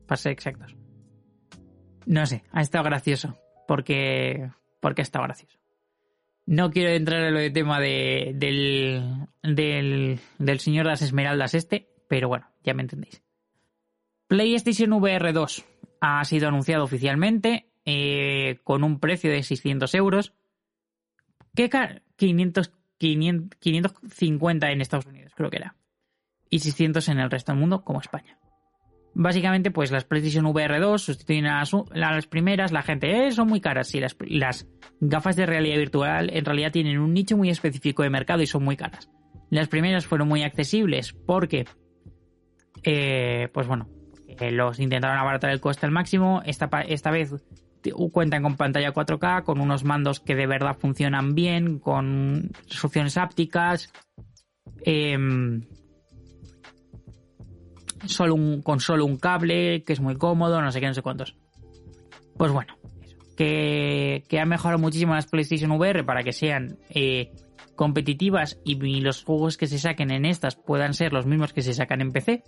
[0.08, 0.76] para ser exactos.
[2.06, 5.61] No sé, ha estado gracioso, porque, porque ha estado gracioso.
[6.46, 11.54] No quiero entrar en lo de tema de, del, del, del señor de las esmeraldas
[11.54, 13.24] este, pero bueno, ya me entendéis.
[14.28, 15.66] PlayStation VR 2
[16.02, 20.34] ha sido anunciado oficialmente eh, con un precio de 600 euros.
[21.56, 21.70] ¿Qué
[22.16, 25.76] 500, 500, 550 en Estados Unidos, creo que era.
[26.50, 28.38] Y 600 en el resto del mundo, como España.
[29.14, 32.72] Básicamente, pues las PlayStation VR 2 sustituyen a las, primeras.
[32.72, 33.88] La gente, eh, son muy caras.
[33.88, 34.68] Sí, las,
[35.02, 38.64] gafas de realidad virtual en realidad tienen un nicho muy específico de mercado y son
[38.64, 39.10] muy caras.
[39.50, 41.66] Las primeras fueron muy accesibles porque,
[42.84, 43.90] eh, pues bueno,
[44.40, 46.42] los intentaron abaratar el coste al máximo.
[46.46, 47.34] Esta, esta vez
[48.12, 53.92] cuentan con pantalla 4K, con unos mandos que de verdad funcionan bien, con resoluciones ápticas.
[54.84, 55.64] Em,
[58.06, 61.02] solo un, con solo un cable, que es muy cómodo, no sé qué, no sé
[61.02, 61.36] cuántos.
[62.38, 62.76] Pues bueno,
[63.38, 67.32] que, que ha mejorado muchísimo las PlayStation VR para que sean eh,
[67.76, 71.74] competitivas y los juegos que se saquen en estas puedan ser los mismos que se
[71.74, 72.44] sacan en PC.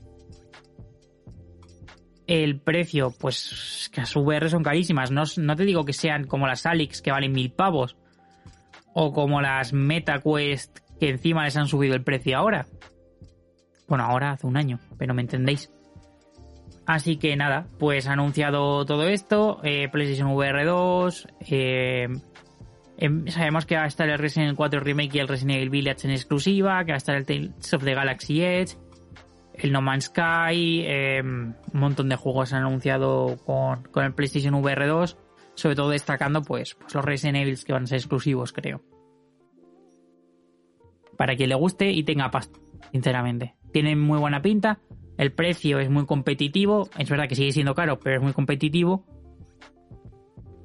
[2.25, 5.11] El precio, pues que las VR son carísimas.
[5.11, 7.97] No, no te digo que sean como las Alix que valen mil pavos.
[8.93, 12.67] O como las MetaQuest que encima les han subido el precio ahora.
[13.87, 15.71] Bueno, ahora hace un año, pero me entendéis.
[16.85, 22.07] Así que nada, pues ha anunciado todo esto, eh, PlayStation VR 2, eh,
[22.97, 25.69] em, sabemos que va a estar el Resident Evil 4 Remake y el Resident Evil
[25.69, 28.75] Village en exclusiva, que va a estar el Tales of the Galaxy Edge,
[29.53, 34.53] el No Man's Sky, em, un montón de juegos han anunciado con, con, el PlayStation
[34.55, 35.17] VR 2,
[35.55, 38.81] sobre todo destacando pues, pues los Resident Evil que van a ser exclusivos, creo.
[41.17, 42.59] Para quien le guste y tenga pasta,
[42.91, 44.79] sinceramente tiene muy buena pinta.
[45.17, 46.89] El precio es muy competitivo.
[46.97, 49.05] Es verdad que sigue siendo caro, pero es muy competitivo.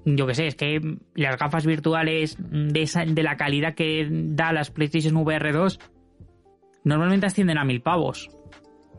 [0.04, 0.80] Yo que sé, es que
[1.14, 5.80] las gafas virtuales de, de la calidad que da las PlayStation VR 2
[6.84, 8.30] normalmente ascienden a mil pavos.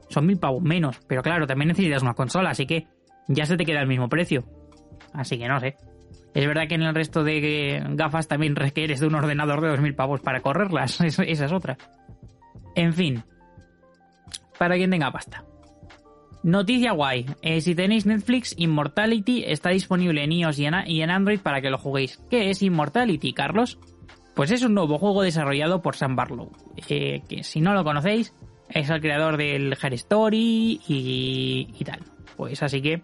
[0.10, 2.88] Son mil pavos menos, pero claro, también necesitas una consola, así que
[3.28, 4.44] ya se te queda el mismo precio.
[5.14, 5.76] Así que no sé.
[6.34, 9.96] Es verdad que en el resto de gafas también requieres de un ordenador de 2.000
[9.96, 11.00] pavos para correrlas.
[11.02, 11.78] Esa es otra.
[12.76, 13.24] En fin,
[14.60, 15.44] para quien tenga pasta.
[16.44, 17.26] Noticia guay.
[17.42, 21.78] Eh, si tenéis Netflix, Immortality está disponible en iOS y en, Android para que lo
[21.78, 22.22] juguéis.
[22.30, 23.80] ¿Qué es Immortality, Carlos?
[24.36, 26.52] Pues es un nuevo juego desarrollado por Sam Barlow.
[26.88, 28.34] Eh, que si no lo conocéis,
[28.70, 32.00] es el creador del Her Story y, y tal.
[32.38, 33.02] Pues así que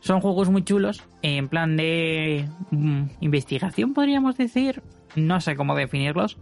[0.00, 4.82] son juegos muy chulos, en plan de mm, investigación podríamos decir.
[5.14, 6.38] No sé cómo definirlos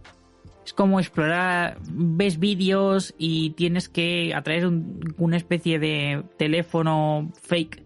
[0.69, 4.81] es como explorar, ves vídeos y tienes que, a través de
[5.17, 7.83] una especie de teléfono fake,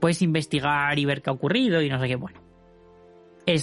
[0.00, 2.38] puedes investigar y ver qué ha ocurrido y no sé qué, bueno.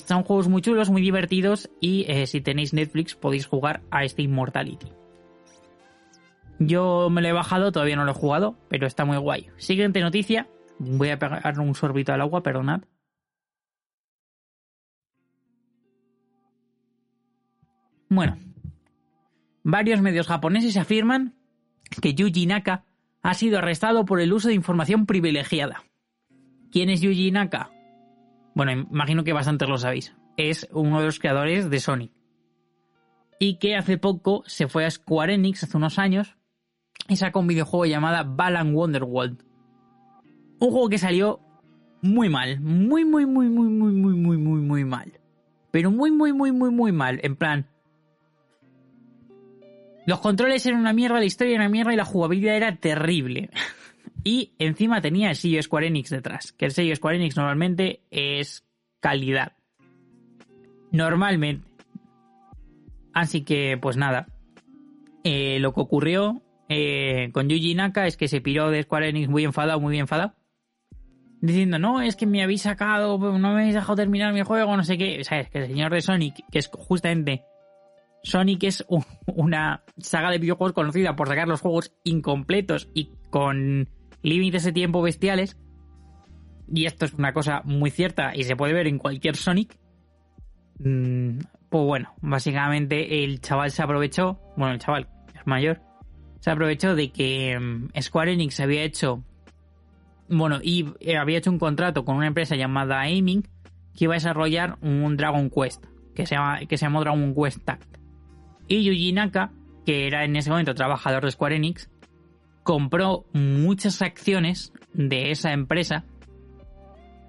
[0.07, 4.23] Son juegos muy chulos, muy divertidos y eh, si tenéis Netflix podéis jugar a este
[4.23, 4.91] Immortality.
[6.57, 9.51] Yo me lo he bajado, todavía no lo he jugado, pero está muy guay.
[9.57, 12.81] Siguiente noticia, voy a pegar un sorbito al agua, perdonad.
[18.09, 18.37] Bueno,
[19.67, 21.35] varios medios japoneses afirman
[22.01, 22.85] que Yuji Naka
[23.21, 25.83] ha sido arrestado por el uso de información privilegiada.
[26.71, 27.69] ¿Quién es Yuji Naka?
[28.55, 30.15] Bueno, imagino que bastantes lo sabéis.
[30.37, 32.13] Es uno de los creadores de Sonic.
[33.39, 36.37] Y que hace poco se fue a Square Enix, hace unos años,
[37.09, 39.43] y sacó un videojuego llamado Balan Wonderworld.
[40.59, 41.41] Un juego que salió
[42.01, 42.61] muy mal.
[42.61, 45.19] Muy, muy, muy, muy, muy, muy, muy, muy, muy mal.
[45.71, 47.19] Pero muy, muy, muy, muy, muy mal.
[47.21, 47.67] En plan,
[50.07, 53.49] los controles eran una mierda, la historia era una mierda y la jugabilidad era terrible.
[54.23, 58.65] y encima tenía el sello Square Enix detrás, que el sello Square Enix normalmente es
[59.01, 59.51] calidad.
[60.93, 61.67] Normalmente.
[63.13, 64.27] Así que, pues nada.
[65.25, 69.27] Eh, lo que ocurrió eh, con Yuji Naka es que se piró de Square Enix
[69.27, 70.35] muy enfadado, muy enfadado.
[71.41, 74.85] Diciendo, no, es que me habéis sacado, no me habéis dejado terminar mi juego, no
[74.85, 75.19] sé qué.
[75.19, 77.43] O sea, es que el señor de Sonic, que es justamente
[78.23, 78.85] Sonic es
[79.25, 83.89] una saga de videojuegos conocida por sacar los juegos incompletos y con
[84.21, 85.57] límites de tiempo bestiales.
[86.73, 89.77] Y esto es una cosa muy cierta y se puede ver en cualquier Sonic.
[90.79, 95.81] Mm, pues bueno, básicamente el chaval se aprovechó, bueno, el chaval es mayor,
[96.39, 99.23] se aprovechó de que mm, Square Enix había hecho,
[100.29, 103.47] bueno, y eh, había hecho un contrato con una empresa llamada Aiming
[103.95, 107.63] que iba a desarrollar un Dragon Quest, que se, llama, que se llamó Dragon Quest
[107.65, 107.96] Tact.
[108.67, 109.51] Y Yuji Naka,
[109.85, 111.89] que era en ese momento trabajador de Square Enix,
[112.63, 116.05] compró muchas acciones de esa empresa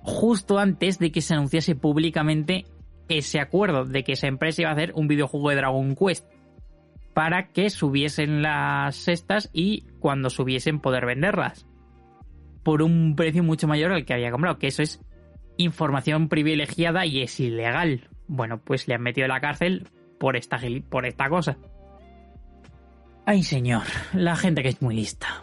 [0.03, 2.65] justo antes de que se anunciase públicamente
[3.09, 6.27] ese acuerdo de que esa empresa iba a hacer un videojuego de Dragon Quest
[7.15, 11.67] para que subiesen las cestas y cuando subiesen poder venderlas
[12.63, 15.01] por un precio mucho mayor al que había comprado, que eso es
[15.57, 18.09] información privilegiada y es ilegal.
[18.27, 21.57] Bueno, pues le han metido en la cárcel por esta, por esta cosa.
[23.27, 25.43] Ay señor, la gente que es muy lista.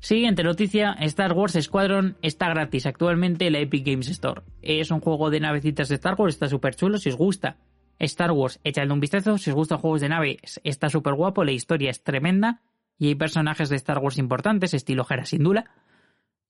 [0.00, 4.42] Siguiente noticia, Star Wars Squadron está gratis actualmente en la Epic Games Store.
[4.62, 7.56] Es un juego de navecitas de Star Wars, está súper chulo, si os gusta
[7.98, 11.52] Star Wars, echadle un vistazo, si os gustan juegos de naves, está súper guapo, la
[11.52, 12.62] historia es tremenda
[12.98, 15.64] y hay personajes de Star Wars importantes, estilo Hera Syndulla.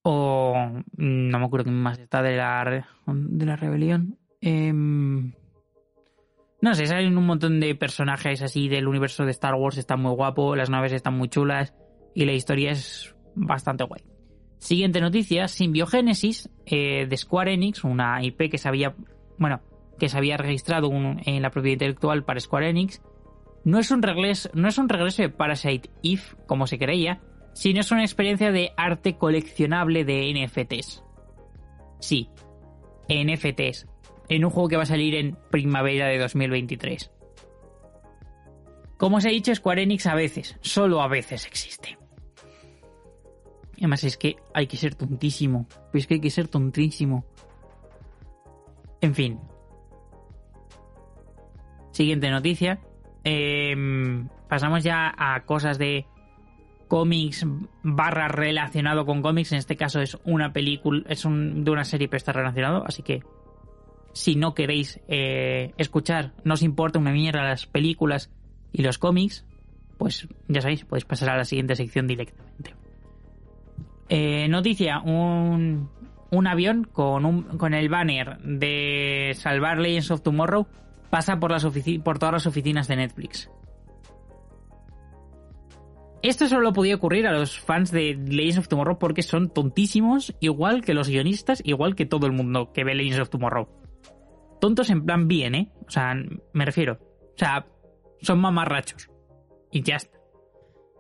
[0.02, 0.54] O
[0.96, 4.18] mm, no me acuerdo quién más está de la, de la rebelión.
[4.40, 5.32] Em,
[6.60, 10.12] no sé, salen un montón de personajes así del universo de Star Wars, está muy
[10.12, 11.74] guapo, las naves están muy chulas
[12.14, 14.02] y la historia es bastante guay.
[14.58, 18.94] Siguiente noticia, Symbiogénesis eh, de Square Enix, una IP que se había,
[19.38, 19.60] bueno,
[19.98, 23.02] que se había registrado en la propiedad intelectual para Square Enix,
[23.64, 27.20] no es un regreso, no es un regreso de Parasite Eve, como se creía,
[27.52, 31.02] sino es una experiencia de arte coleccionable de NFTs.
[31.98, 32.28] Sí,
[33.08, 33.86] NFTs,
[34.28, 37.10] en un juego que va a salir en primavera de 2023.
[38.96, 41.98] Como os he dicho, Square Enix a veces, solo a veces existe.
[43.78, 45.66] Además es que hay que ser tontísimo.
[45.92, 47.24] Pues que hay que ser tontísimo.
[49.00, 49.38] En fin.
[51.90, 52.80] Siguiente noticia.
[53.22, 56.06] Em, pasamos ya a cosas de
[56.88, 57.44] cómics
[57.82, 59.52] barra relacionado con cómics.
[59.52, 62.82] En este caso es una película, es de una serie pero está relacionado.
[62.86, 63.22] Así que
[64.16, 68.30] si no queréis eh, escuchar, no os importa una mierda las películas
[68.72, 69.44] y los cómics,
[69.98, 72.74] pues ya sabéis, podéis pasar a la siguiente sección directamente.
[74.08, 75.90] Eh, noticia, un,
[76.30, 80.66] un avión con, un, con el banner de Salvar Legends of Tomorrow
[81.10, 81.50] pasa por,
[82.18, 83.50] todas las oficinas de Netflix.
[86.22, 90.80] Esto solo podía ocurrir a los fans de Legends of Tomorrow porque son tontísimos, igual
[90.80, 93.68] que los guionistas, igual que todo el mundo que ve Legends of Tomorrow.
[94.60, 95.70] Tontos en plan bien, ¿eh?
[95.86, 96.14] O sea,
[96.52, 96.98] me refiero.
[97.34, 97.66] O sea,
[98.20, 99.10] son mamarrachos.
[99.70, 100.16] Y ya está.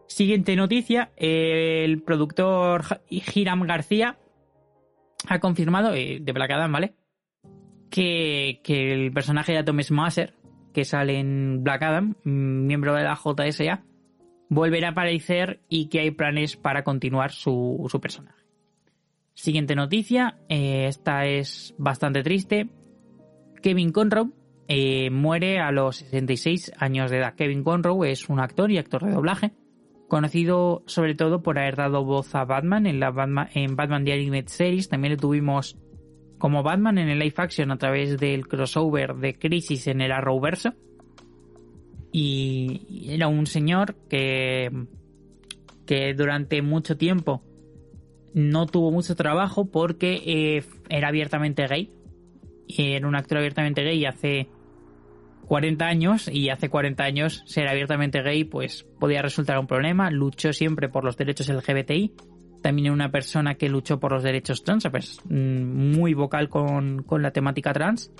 [0.06, 4.18] Siguiente noticia, el productor Hiram García
[5.28, 6.94] ha confirmado, eh, de Black Adam, ¿vale?
[7.90, 10.34] Que, el personaje de Atom Smasher,
[10.72, 13.84] que sale en Black Adam, miembro de la JSA,
[14.48, 18.44] volverá a aparecer y que hay planes para continuar su, personaje.
[19.34, 22.68] Siguiente noticia, eh, esta es bastante triste.
[23.66, 24.30] Kevin Conroe
[24.68, 27.34] eh, muere a los 66 años de edad.
[27.34, 29.54] Kevin Conroe es un actor y actor de doblaje
[30.06, 33.48] conocido sobre todo por haber dado voz a Batman en, la Batman,
[34.04, 34.88] The Animated Series.
[34.88, 35.76] También le tuvimos
[36.38, 40.72] como Batman en el live action a través del crossover de Crisis en el Arrowverso.
[42.12, 44.70] Y era un señor que,
[45.86, 47.42] que durante mucho tiempo
[48.32, 51.90] no tuvo mucho trabajo porque eh, era abiertamente gay.
[52.68, 54.48] Era un actor abiertamente gay hace
[55.46, 60.10] 40 años y hace 40 años ser abiertamente gay pues podía resultar un problema.
[60.10, 62.12] Luchó siempre por los derechos LGBTI.
[62.62, 67.04] También era una persona que luchó por los derechos trans, pues mm, muy vocal con,
[67.10, 68.12] la temática trans.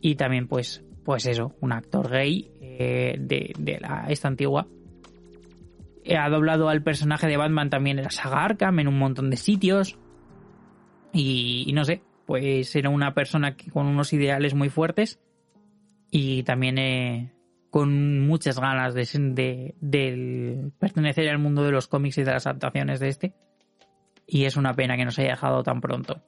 [0.00, 4.66] Y también pues, pues eso, un actor gay eh, de, la, esta antigua.
[6.16, 9.36] Ha doblado al personaje de Batman también en la saga Arkham, en un montón de
[9.36, 9.98] sitios.
[11.12, 15.20] Y no sé, pues era una persona que, con unos ideales muy fuertes
[16.10, 17.32] y también eh,
[17.70, 19.74] con muchas ganas de,
[20.78, 23.34] pertenecer al mundo de los cómics y de las adaptaciones de este.
[24.26, 26.22] Y es una pena que nos haya dejado tan pronto.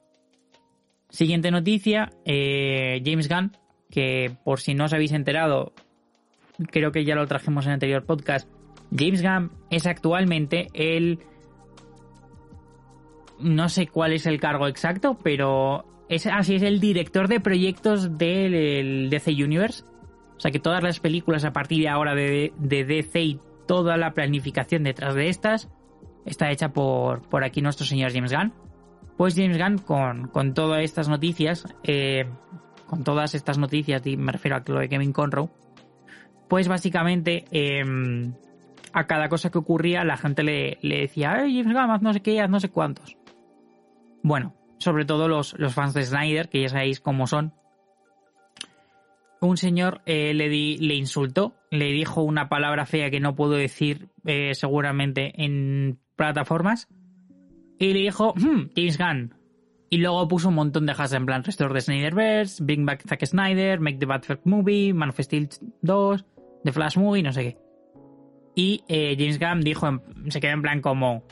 [1.09, 3.55] Siguiente noticia, eh, James Gunn,
[3.91, 5.73] que por si no os habéis enterado,
[6.71, 8.49] creo que ya lo trajimos en el anterior podcast,
[8.91, 11.19] James Gunn es actualmente el...
[13.39, 18.17] No sé cuál es el cargo exacto, pero es, así es el director de proyectos
[18.17, 19.83] del DC Universe.
[20.37, 24.13] O sea que todas las películas a partir de ahora de, DC y toda la
[24.13, 25.69] planificación detrás de estas
[26.25, 28.53] está hecha por, por aquí nuestro señor James Gunn.
[29.17, 32.25] Pues James Gunn con, con todas estas noticias, eh,
[32.85, 35.49] con todas estas noticias, me refiero a lo de Kevin Conroe,
[36.49, 38.33] pues básicamente em,
[38.91, 42.21] a cada cosa que ocurría la gente le, le decía, James Gunn, haz no sé
[42.21, 43.17] qué, haz no sé cuántos.
[44.25, 47.53] Bueno, sobre todo los, los fans de Snyder, que ya sabéis cómo son.
[49.39, 54.09] Un señor eh, le, le insultó, le dijo una palabra fea que no puedo decir
[54.25, 56.87] eh, seguramente en plataformas,
[57.77, 59.35] y le dijo, hmm, James Gunn.
[59.91, 63.23] Y luego puso un montón de hashtags en plan Restore the Snyderverse, Bring Back Zack
[63.27, 65.49] Snyder, Make the Batfleck Movie, Man of Steel
[65.83, 66.25] 2,
[66.63, 67.57] The Flash Movie, no sé qué.
[68.55, 71.23] Y eh, James Gunn dijo, se quedó en plan como,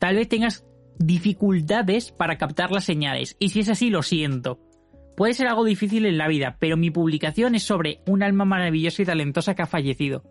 [0.00, 0.66] tal vez tengas
[0.98, 4.60] dificultades para captar las señales, y si es así lo siento.
[5.16, 9.02] Puede ser algo difícil en la vida, pero mi publicación es sobre un alma maravillosa
[9.02, 10.24] y talentosa que ha fallecido,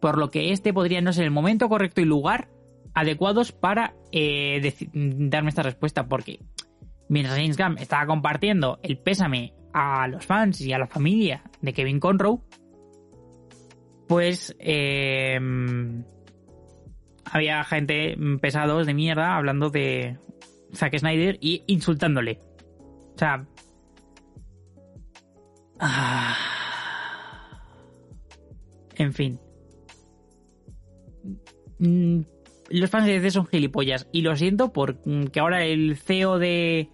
[0.00, 2.48] por lo que este podría no ser el momento correcto y lugar
[2.94, 6.40] adecuados para eh, darme esta respuesta, porque
[7.08, 12.00] mientras James estaba compartiendo el pésame a los fans y a la familia de Kevin
[12.00, 12.38] Conroe,
[14.08, 15.38] pues eh,
[17.24, 20.16] había gente pesados de mierda hablando de,
[20.74, 22.40] Zack Snyder y insultándole.
[23.14, 23.46] O sea...
[25.82, 26.36] Ah,
[28.96, 29.40] en fin.
[31.78, 32.20] Mm,
[32.68, 34.06] los fans de DC son gilipollas.
[34.12, 36.90] Y lo siento porque ahora el CEO de.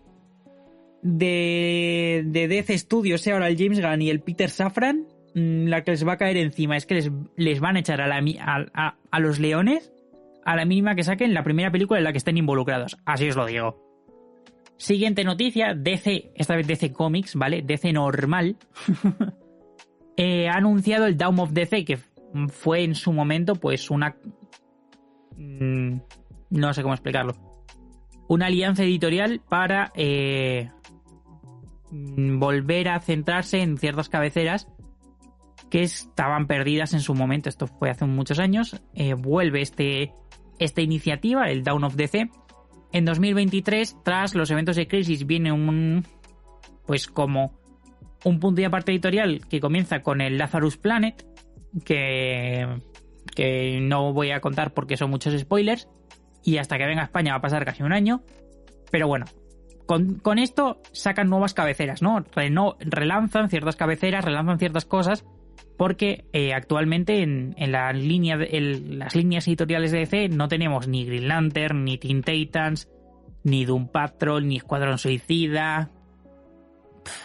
[1.03, 5.07] De, de DC Studios sea ahora el James Gunn y el Peter Safran.
[5.35, 8.01] Mm, la que les va a caer encima es que les, les van a echar
[8.01, 9.93] a los leones
[10.47, 12.97] a la mínima que saquen la primera película en la que estén involucrados.
[13.05, 13.83] Así os lo digo.
[14.77, 17.63] Siguiente noticia, DC, esta vez DC Comics, ¿vale?
[17.63, 18.57] DC normal.
[20.19, 21.99] Eh, ha anunciado el Down of DC, que
[22.49, 24.17] fue en su momento, pues, una.
[25.37, 25.99] Mm,
[26.49, 27.35] no sé cómo explicarlo.
[28.27, 30.71] Una alianza editorial para eh,
[31.91, 34.69] mm, volver a centrarse en ciertas cabeceras
[35.71, 37.49] que estaban perdidas en su momento.
[37.49, 38.81] Esto fue hace muchos años.
[38.95, 40.13] Eh, vuelve este,
[40.59, 42.31] esta iniciativa, el Down of DC,
[42.93, 46.07] en 2023, tras los eventos de Crisis, viene un.
[46.87, 47.59] Pues como
[48.25, 51.27] un punto de aparte editorial que comienza con el Lazarus Planet,
[51.85, 52.81] que,
[53.35, 55.89] que no voy a contar porque son muchos spoilers,
[56.43, 58.23] y hasta que venga a España va a pasar casi un año.
[58.91, 59.27] Pero bueno,
[59.87, 62.25] con, esto sacan nuevas cabeceras, ¿no?
[62.81, 65.25] relanzan ciertas cabeceras, relanzan ciertas cosas,
[65.77, 71.99] porque eh, actualmente en, las líneas editoriales de DC no tenemos ni Green Lantern, ni
[71.99, 72.89] Teen Titans,
[73.45, 75.91] ni Doom Patrol, ni Escuadrón Suicida,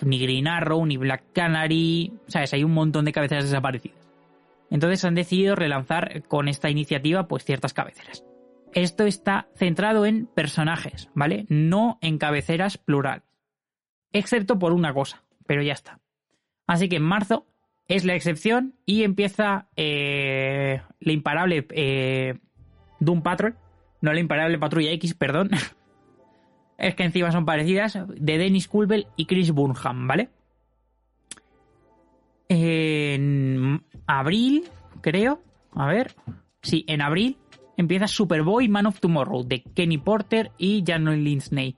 [0.04, 2.54] ni Green Arrow, ni Black Canary, ¿sabes?
[2.54, 3.98] Hay un montón de cabeceras desaparecidas.
[4.70, 8.24] Entonces han decidido relanzar con esta iniciativa pues ciertas cabeceras.
[8.74, 11.46] Esto está centrado en personajes, ¿vale?
[11.50, 13.24] No en cabeceras plurales.
[14.14, 16.00] Excepto por una cosa, pero ya está.
[16.68, 17.46] Así que en marzo
[17.92, 22.40] es la excepción y empieza eh, la imparable eh,
[23.02, 23.58] Doom Patrol,
[24.00, 25.50] no la imparable Patrulla X, perdón.
[26.78, 30.30] es que encima son parecidas, de Dennis Culbel y Chris Burnham, ¿vale?
[32.48, 34.64] En abril,
[35.02, 35.42] creo,
[35.74, 36.16] a ver,
[36.62, 37.38] sí, en abril
[37.76, 41.76] empieza Superboy Man of Tomorrow de Kenny Porter y Janon Lindsay.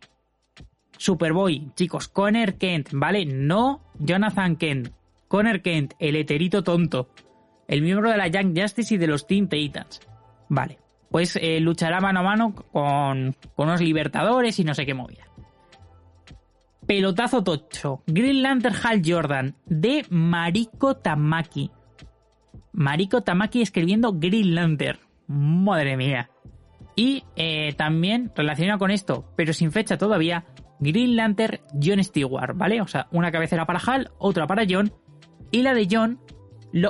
[0.96, 3.26] Superboy, chicos, Conner Kent, ¿vale?
[3.26, 4.92] No Jonathan Kent,
[5.34, 7.10] Connor Kent, el heterito tonto,
[7.68, 10.00] el miembro de la Young Justice y de los Teen Titans.
[10.48, 10.78] Vale,
[11.10, 15.24] pues eh, luchará mano a mano con, con unos libertadores y no sé qué movida.
[16.86, 18.04] Pelotazo tocho.
[18.06, 21.72] Green Lantern Hal Jordan de Mariko Tamaki.
[22.74, 25.00] Mariko Tamaki escribiendo Green Lantern.
[25.26, 26.30] Madre mía.
[26.96, 30.46] Y eh, también relacionado con esto, pero sin fecha todavía,
[30.80, 32.82] Green Lantern John Stewart, ¿vale?
[32.82, 34.94] O sea, una cabecera para Hal, otra para John
[35.54, 36.20] y la de John,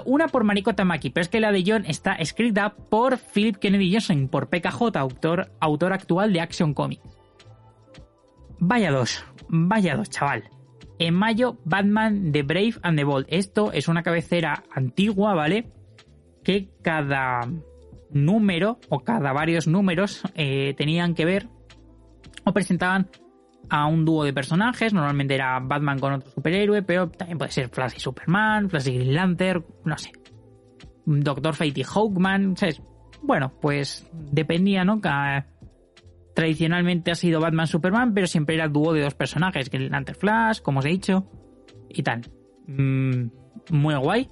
[0.06, 3.92] una por Mariko Tamaki, pero es que la de John está escrita por Philip Kennedy
[3.92, 7.04] Johnson, por PKJ, autor, autor actual de Action Comics.
[8.60, 10.50] Vaya dos, vaya dos, chaval.
[10.98, 13.26] En mayo, Batman The Brave and the Bold.
[13.28, 15.70] Esto es una cabecera antigua, ¿vale?
[16.42, 17.42] Que cada
[18.12, 21.50] número o cada varios números eh, tenían que ver
[22.46, 23.10] o presentaban
[23.70, 27.70] a un dúo de personajes, normalmente era Batman con otro superhéroe, pero también puede ser
[27.70, 30.12] Flash y Superman, Flash y Green Lantern, no sé.
[31.06, 32.82] Doctor Fate y Hawkman, ¿sabes?
[33.22, 35.02] Bueno, pues dependía, ¿no?
[36.34, 40.62] tradicionalmente ha sido Batman Superman, pero siempre era dúo de dos personajes, Green Lantern Flash,
[40.62, 41.30] como os he dicho,
[41.90, 42.22] y tal.
[42.68, 43.28] Mm,
[43.70, 44.30] muy guay.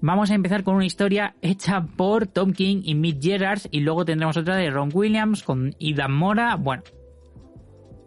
[0.00, 4.04] Vamos a empezar con una historia hecha por Tom King y Mick Gerards y luego
[4.04, 6.54] tendremos otra de Ron Williams con Ida Mora.
[6.54, 6.84] Bueno,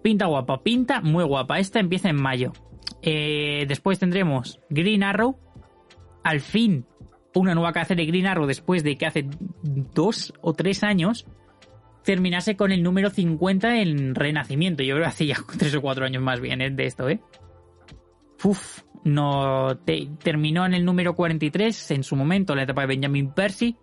[0.02, 1.60] Pinta guapa, pinta muy guapa.
[1.60, 2.54] Esta empieza en mayo.
[3.02, 5.38] Eh, después tendremos Green Arrow.
[6.24, 6.86] Al fin,
[7.34, 9.28] una nueva cabecera de Green Arrow después de que hace
[9.62, 11.26] dos o tres años
[12.04, 14.84] terminase con el número 50 en Renacimiento.
[14.84, 16.70] Yo creo que hace ya tres o cuatro años más bien ¿eh?
[16.70, 17.22] de esto, ¿eh?
[18.43, 19.78] Uf, no,
[20.24, 23.78] terminó en el número 43 en su momento, la etapa de Benjamin Percy.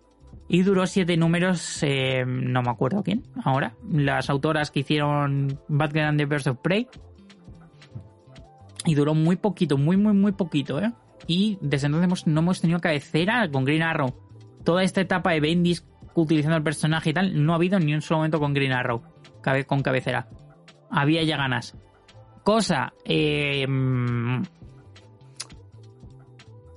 [0.49, 3.75] Y duró siete números, eh, no me acuerdo quién, ahora.
[3.89, 6.87] Las autoras que hicieron Batman and the Birds of Prey.
[8.85, 10.91] Y duró muy poquito, muy, muy, muy poquito, ¿eh?
[11.27, 14.15] Y desde entonces no hemos tenido cabecera con Green Arrow.
[14.63, 15.85] Toda esta etapa de Bendis
[16.15, 19.03] utilizando el personaje y tal, no ha habido ni un solo momento con Green Arrow,
[19.67, 20.27] con cabecera.
[20.89, 21.77] Había ya ganas.
[22.43, 23.67] Cosa, eh,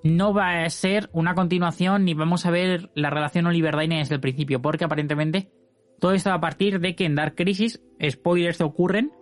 [0.03, 4.15] no va a ser una continuación ni vamos a ver la relación Oliver Dane desde
[4.15, 5.51] el principio, porque aparentemente
[6.01, 9.13] todo esto va a partir de que en Dark Crisis, spoilers ocurren,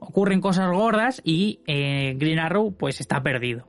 [0.00, 3.68] ocurren cosas gordas y eh, Green Arrow pues está perdido.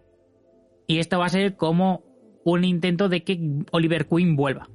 [0.87, 2.03] Y esto va a ser como
[2.45, 3.37] un intento de que
[3.71, 4.69] Oliver Queen vuelva.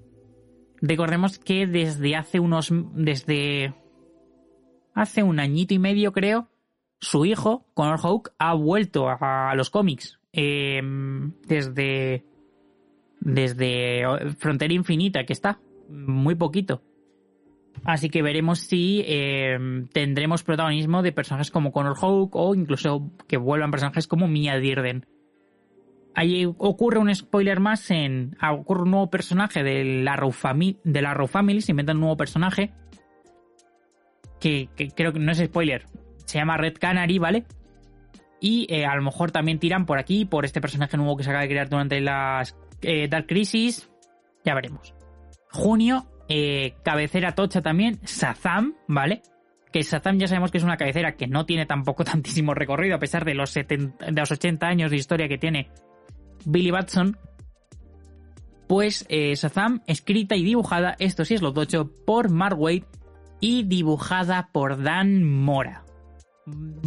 [0.82, 2.70] Recordemos que desde hace unos.
[2.94, 3.74] desde
[4.94, 6.50] hace un añito y medio creo,
[7.00, 12.24] su hijo, Connor Hawk, ha vuelto a, los cómics em, desde,
[13.20, 14.04] desde
[14.38, 16.82] Frontera Infinita, que está muy poquito.
[17.84, 23.36] Así que veremos si em, tendremos protagonismo de personajes como Connor Hawk o incluso que
[23.36, 25.06] vuelvan personajes como Mia Dirden.
[26.14, 28.36] Ahí ocurre un spoiler más en.
[28.42, 30.16] Ocurre un nuevo personaje de la
[30.84, 31.60] de la Family.
[31.62, 32.72] Se inventa un nuevo personaje.
[34.38, 35.86] Que, creo que no es spoiler.
[36.26, 37.44] Se llama Red Canary, ¿vale?
[38.44, 41.30] Y eh, a lo mejor también tiran por aquí, por este personaje nuevo que se
[41.30, 43.88] acaba de crear durante las eh, Dark Crisis.
[44.44, 44.96] Ya veremos.
[45.52, 49.22] Junio, eh, cabecera tocha también, Sazam, ¿vale?
[49.70, 52.98] Que Sazam ya sabemos que es una cabecera que no tiene tampoco tantísimo recorrido, a
[52.98, 55.70] pesar de los, 70, de los 80 años de historia que tiene
[56.44, 57.16] Billy Batson,
[58.66, 62.82] pues Shazam, escrita y dibujada, esto sí es lo tocho, por Mark Waid
[63.38, 65.84] y dibujada por Dan Mora.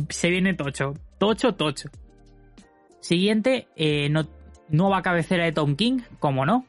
[0.09, 1.89] Se viene tocho, tocho, tocho.
[2.99, 4.11] Siguiente, eh,
[4.69, 6.65] nueva cabecera de Tom King, como no,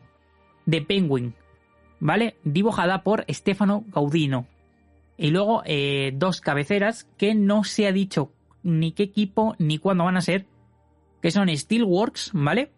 [0.66, 1.34] de Penguin,
[2.00, 2.36] ¿vale?
[2.44, 4.46] Dibujada por Stefano Gaudino.
[5.16, 8.32] Y luego eh, dos cabeceras que no se ha dicho
[8.62, 10.46] ni qué equipo ni cuándo van a ser,
[11.22, 12.72] que son Steelworks, ¿vale?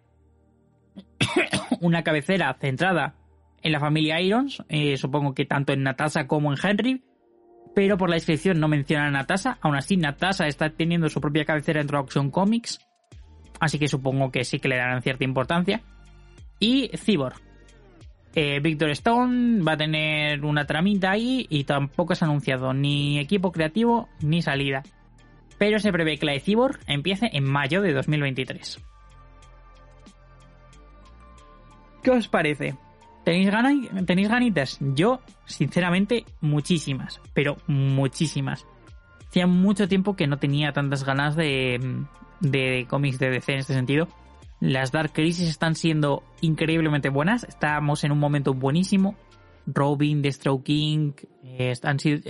[1.80, 3.14] una cabecera centrada
[3.62, 7.02] en la familia Irons, eh, supongo que tanto en Natasha como en Henry,
[7.78, 11.44] pero por la descripción no menciona a Natasha, aún así Natasha está teniendo su propia
[11.44, 12.84] cabecera en Action Comics,
[13.60, 15.80] así que supongo que sí que le darán cierta importancia.
[16.58, 17.36] Y Cyborg.
[18.34, 23.20] Eh, Victor Stone va a tener una tramita ahí y tampoco se ha anunciado ni
[23.20, 24.82] equipo creativo ni salida.
[25.56, 28.84] Pero se prevé que la de Cyborg empiece en mayo de 2023.
[32.02, 32.74] ¿Qué os parece?
[33.28, 34.78] ¿Tenéis, ganas, ¿Tenéis ganitas?
[34.80, 38.66] Yo, sinceramente, muchísimas, pero muchísimas.
[39.28, 42.06] Hacía mucho tiempo que no tenía tantas ganas de,
[42.40, 44.08] de cómics de DC en este sentido.
[44.60, 47.44] Las Dark Crisis están siendo increíblemente buenas.
[47.44, 49.14] Estamos en un momento buenísimo.
[49.66, 51.12] Robin, The Stroke King,
[51.44, 51.74] eh,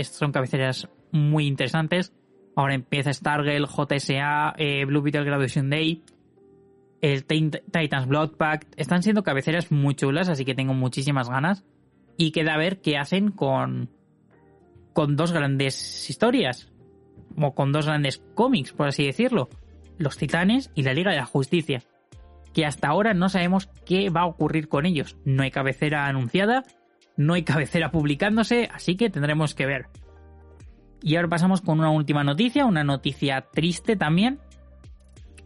[0.02, 2.12] son cabeceras muy interesantes.
[2.56, 6.02] Ahora empieza Stargirl, JSA, eh, Blue Beetle Graduation Day
[7.00, 11.64] el Titans Blood Pact, están siendo cabeceras muy chulas, así que tengo muchísimas ganas.
[12.16, 13.90] Y queda a ver qué hacen con,
[14.92, 16.72] con dos grandes historias,
[17.36, 19.48] o con dos grandes cómics, por así decirlo.
[19.98, 21.82] Los Titanes y la Liga de la Justicia.
[22.52, 25.16] Que hasta ahora no sabemos qué va a ocurrir con ellos.
[25.24, 26.64] No hay cabecera anunciada,
[27.16, 29.86] no hay cabecera publicándose, así que tendremos que ver.
[31.02, 34.40] Y ahora pasamos con una última noticia, una noticia triste también,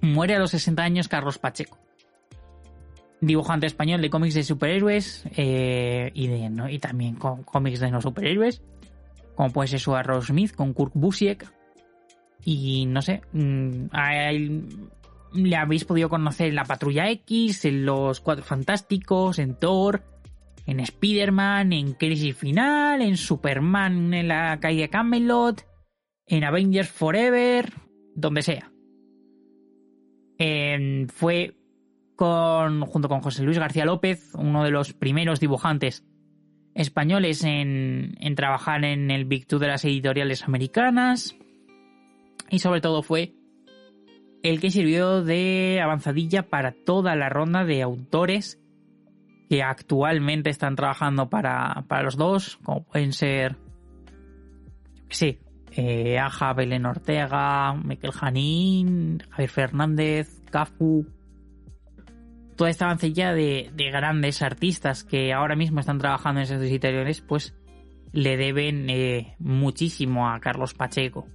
[0.02, 1.78] muere a los 60 años Carlos Pacheco.
[3.20, 8.62] Dibujante español de cómics de superhéroes eh, y, de, y también cómics de no superhéroes,
[9.36, 11.46] como puede ser su Arrow Smith con Kurt Busiek.
[12.44, 13.86] Y no sé, mm,
[15.34, 20.02] le habéis podido conocer en la Patrulla X, en los Cuatro Fantásticos, en Thor,
[20.66, 25.64] en Spider-Man, en Crisis Final, en Superman en la calle Camelot,
[26.26, 27.72] en Avengers Forever,
[28.16, 28.71] donde sea
[31.08, 31.56] fue
[32.16, 36.04] con, junto con José Luis García López, uno de los primeros dibujantes
[36.74, 41.36] españoles en, trabajar en el Two de las editoriales americanas.
[42.50, 43.34] Y sobre todo fue
[44.42, 48.58] el que sirvió de avanzadilla para toda la ronda de autores
[49.48, 53.56] que actualmente están trabajando para, los dos, como pueden ser,
[55.10, 55.36] yo
[55.76, 61.06] eh, Aja, Belén Ortega, Miquel Janín, Javier Fernández, Cafu.
[62.56, 67.54] Toda esta avancilla de, grandes artistas que ahora mismo están trabajando en esos interiores, pues
[68.12, 71.26] le deben eh, muchísimo a Carlos Pacheco.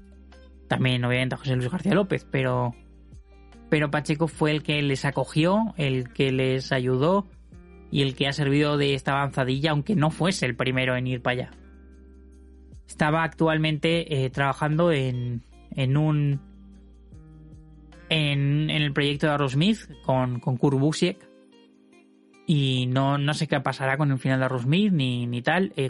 [0.67, 2.75] También, obviamente, a José Luis García López, pero,
[3.69, 7.27] pero Pacheco fue el que les acogió, el que les ayudó
[7.89, 11.21] y el que ha servido de esta avanzadilla, aunque no fuese el primero en ir
[11.21, 11.51] para allá
[12.87, 16.39] estaba actualmente eh, trabajando en, en un
[18.09, 20.77] en, el proyecto de Aerosmith con, con Kurt
[22.49, 25.73] y no, no sé qué pasará con el final de Aerosmith ni, ni tal.
[25.75, 25.89] Eh,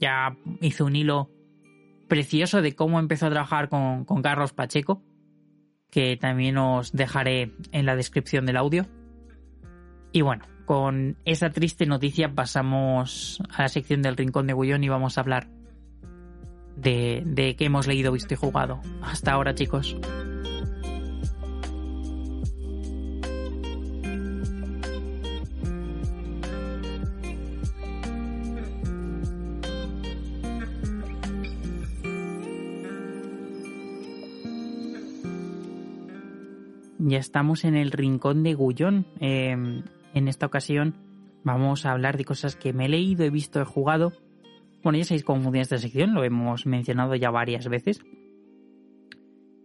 [0.00, 1.30] ya hizo un hilo
[2.08, 5.02] precioso de cómo empezó a trabajar con, con Carlos Pacheco
[5.90, 8.86] que también os dejaré en la descripción del audio.
[10.12, 14.88] Y bueno, con esa triste noticia pasamos a la sección del Rincón de Gullón y
[14.88, 15.48] vamos a hablar
[16.80, 18.80] de, de que hemos leído, visto y jugado.
[19.02, 19.96] Hasta ahora, chicos.
[37.08, 39.06] ya estamos en el rincón de Gullón.
[39.20, 39.82] Eh,
[40.14, 40.94] en esta ocasión
[41.42, 44.12] vamos a hablar de cosas que me he leído, he visto, he jugado
[44.82, 48.00] bueno, ya sabéis cómo funciona esta sección, lo hemos mencionado ya varias veces.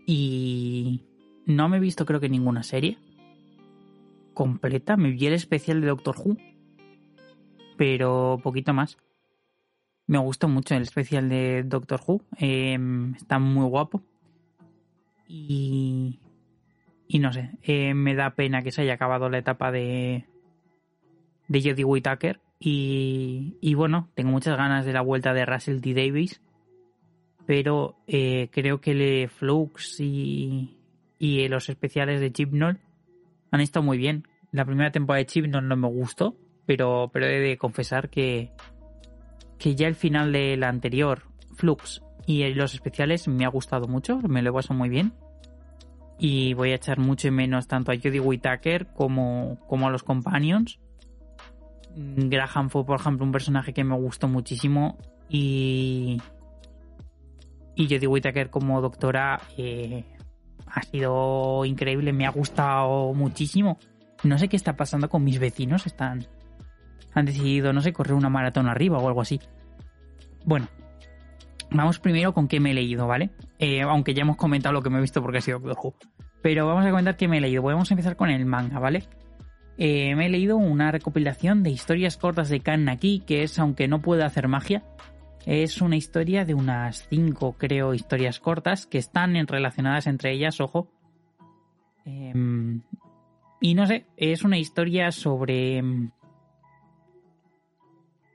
[0.06, 1.02] Y
[1.46, 2.98] no me he visto creo que ninguna serie
[4.34, 4.98] completa.
[4.98, 6.38] Me vi el especial de Doctor Who,
[7.78, 8.98] pero poquito más.
[10.06, 12.22] Me gustó mucho el especial de Doctor Who.
[12.38, 14.02] Em, está muy guapo.
[15.28, 16.20] Y,
[17.08, 20.26] y no sé, eh, me da pena que se haya acabado la etapa de,
[21.48, 22.40] de Jodie Whittaker.
[22.66, 25.94] Y, y bueno, tengo muchas ganas de la vuelta de Russell T.
[25.94, 26.42] Davis.
[27.46, 30.78] Pero eh, creo que le Flux y,
[31.20, 32.80] y los especiales de Chipnol
[33.52, 34.26] han estado muy bien.
[34.52, 38.52] La primera temporada de Chipnol no me gustó, pero, he de confesar que,
[39.60, 41.24] que ya el final de la anterior,
[41.56, 45.14] Flux, y los especiales me ha gustado mucho, me lo he pasado muy bien.
[46.18, 50.80] Y voy a echar mucho menos tanto a Jodie Whittaker como, como a los Companions.
[51.96, 54.98] Graham fue, por ejemplo, un personaje que me gustó muchísimo.
[55.30, 56.22] Y.
[57.76, 60.06] Y Jodie Whittaker como doctora eh,
[60.68, 63.78] ha sido increíble, me ha gustado muchísimo.
[64.24, 66.28] No sé qué está pasando con mis vecinos, están.
[67.14, 69.40] Han decidido, no sé, correr una maratón arriba o algo así.
[70.46, 70.68] Bueno,
[71.72, 73.32] vamos primero con qué me he leído, ¿vale?
[73.60, 75.62] Eh, aunque ya hemos comentado lo que me he visto porque ha sido
[76.42, 77.62] Pero vamos a comentar qué me he leído.
[77.62, 79.04] Podemos empezar con el manga, ¿vale?
[79.78, 84.02] Me he leído una recopilación de historias cortas de Kan Naki, que es, aunque no
[84.02, 84.84] pueda hacer magia,
[85.46, 90.88] es una historia de unas cinco, creo, historias cortas que están relacionadas entre ellas, ojo.
[92.06, 92.82] Em,
[93.60, 96.12] y no sé, es una historia sobre em,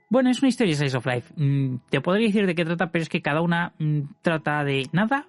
[0.09, 1.33] bueno, es una historia de Slice of Life.
[1.35, 4.87] Mm, te podría decir de qué trata, pero es que cada una mm, trata de
[4.91, 5.27] nada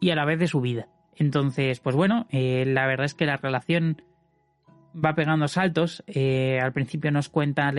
[0.00, 0.88] y a la vez de su vida.
[1.16, 4.02] Entonces, pues bueno, eh, la verdad es que la relación
[5.04, 6.02] va pegando saltos.
[6.06, 7.72] Eh, al principio nos cuenta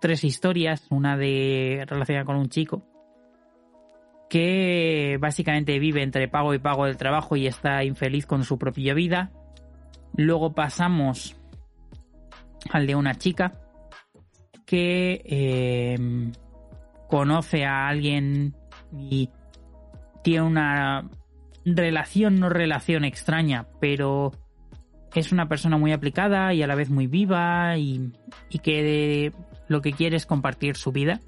[0.00, 2.84] tres historias, una de relacionada con un chico
[4.28, 8.94] que básicamente vive entre pago y pago del trabajo y está infeliz con su propia
[8.94, 9.30] vida.
[10.16, 11.36] Luego pasamos
[12.70, 13.60] al de una chica
[14.64, 15.96] que eh,
[17.08, 18.56] conoce a alguien
[18.92, 19.30] y
[20.24, 21.08] tiene una
[21.64, 24.32] relación, no relación extraña, pero
[25.20, 28.12] es una persona muy aplicada y a la vez muy viva y,
[28.50, 29.32] y que
[29.68, 31.20] lo que quiere es compartir su vida.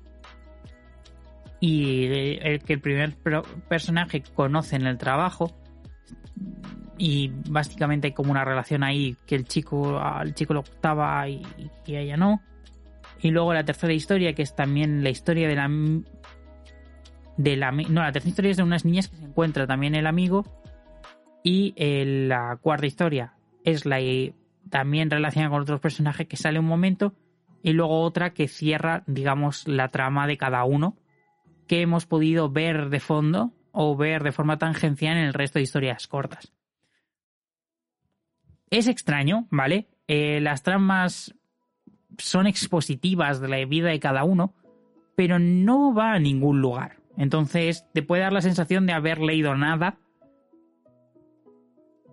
[1.60, 3.16] Y el que el primer
[3.68, 5.52] personaje conoce en el trabajo
[6.96, 11.42] y básicamente hay como una relación ahí que el chico al chico le gustaba y,
[11.86, 12.42] ella no
[13.20, 15.68] y luego la tercera historia, que es también la historia de la.
[17.36, 20.06] De la no, la tercera historia es de unas niñas que se encuentra también el
[20.06, 20.44] amigo.
[21.42, 23.37] Y eh, la cuarta historia
[23.70, 23.98] es la
[24.70, 27.14] también relacionada con otros personajes que sale un momento.
[27.62, 30.96] Y luego otra que cierra, digamos, la trama de cada uno.
[31.66, 35.64] Que hemos podido ver de fondo o ver de forma tangencial en el resto de
[35.64, 36.52] historias cortas.
[38.70, 39.88] Es extraño, ¿vale?
[40.06, 41.34] Eh, las tramas
[42.18, 44.54] son expositivas de la vida de cada uno,
[45.16, 46.96] pero no va a ningún lugar.
[47.16, 49.98] Entonces te puede dar la sensación de haber leído nada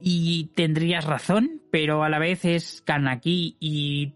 [0.01, 4.13] y tendrías razón, pero a la vez es Kanaki y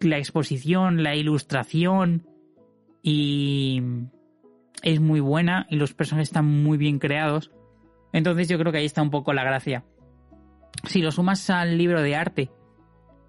[0.00, 2.26] la exposición, la ilustración
[3.02, 3.82] y
[4.82, 7.50] es muy buena y los personajes están muy bien creados.
[8.12, 9.84] Entonces yo creo que ahí está un poco la gracia.
[10.84, 12.50] Si lo sumas al libro de arte,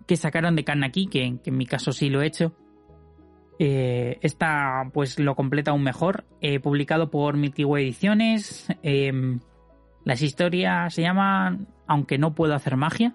[0.05, 2.55] que sacaron de Kanaki, que, en mi caso sí lo he hecho.
[3.59, 6.25] Eh, esta pues lo completa aún mejor.
[6.41, 8.67] Eh, publicado por Milky Ediciones.
[8.83, 9.39] Em,
[10.07, 13.13] las historias se llaman Aunque no puedo hacer magia.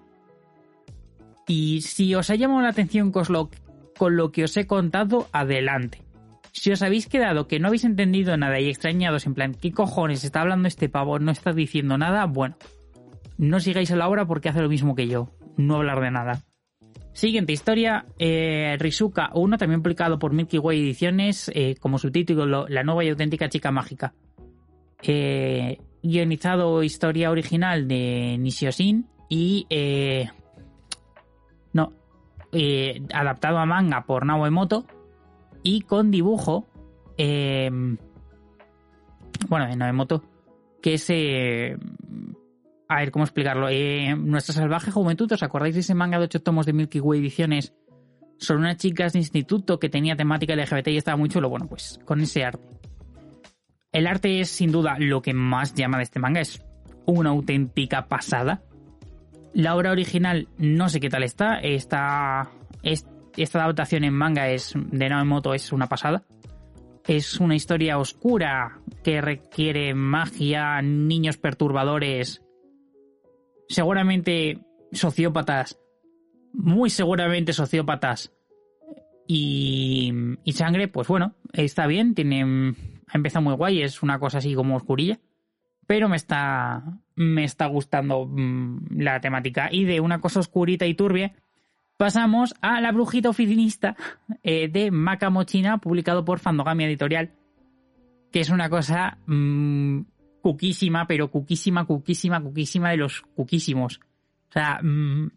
[1.47, 3.49] Y si os ha llamado la atención con lo,
[3.97, 6.03] con lo que os he contado, adelante.
[6.51, 10.23] Si os habéis quedado que no habéis entendido nada y extrañados en plan, ¿qué cojones
[10.23, 11.17] está hablando este pavo?
[11.17, 12.25] No está diciendo nada.
[12.25, 12.57] Bueno,
[13.39, 15.31] no sigáis a la obra porque hace lo mismo que yo.
[15.57, 16.43] No hablar de nada.
[17.13, 22.83] Siguiente historia, eh, Rizuka 1, también publicado por Milky Way Ediciones, eh, como subtítulo La
[22.83, 24.13] nueva y auténtica chica mágica.
[25.01, 29.65] Eh, guionizado historia original de Nishiosin y...
[29.69, 30.29] Eh,
[31.73, 31.93] no,
[33.13, 34.85] adaptado a manga por Nao Emoto
[35.63, 36.67] y con dibujo...
[37.17, 37.97] bueno,
[39.67, 40.23] de Emoto,
[40.81, 41.09] que es
[42.93, 43.69] a ver, ¿cómo explicarlo?
[43.69, 47.21] Eh, nuestra salvaje juventud, ¿os acordáis de ese manga de ocho tomos de Milky Way
[47.21, 47.73] Ediciones
[48.37, 51.49] sobre unas chicas de instituto que tenía temática LGBT y estaba muy chulo?
[51.49, 52.82] Bueno, pues con ese arte.
[53.93, 56.65] El arte es sin duda lo que más llama de este manga, es
[57.05, 58.63] una auténtica pasada.
[59.53, 61.59] La obra original no sé qué tal está.
[61.59, 62.49] Esta,
[62.81, 66.23] esta adaptación en manga es de Naomoto es una pasada.
[67.07, 72.41] Es una historia oscura que requiere magia, niños perturbadores,
[73.67, 74.59] seguramente
[74.91, 75.77] sociópatas,
[76.53, 78.31] muy seguramente sociópatas
[79.27, 80.13] y,
[80.43, 82.73] y sangre, pues bueno, está bien, tiene,
[83.07, 85.19] ha empezado muy guay, es una cosa así como oscurilla,
[85.87, 86.83] pero me está,
[87.15, 89.69] me está gustando mm, la temática.
[89.71, 91.33] Y de una cosa oscurita y turbia,
[91.97, 93.95] pasamos a La Brujita Oficinista
[94.43, 97.31] eh, de Macamochina, publicado por Fandogamia Editorial,
[98.31, 100.01] que es una cosa mmm,
[100.41, 103.99] cuquísima, pero cuquísima, cuquísima, cuquísima de los cuquísimos.
[104.49, 105.29] O sea, mmm,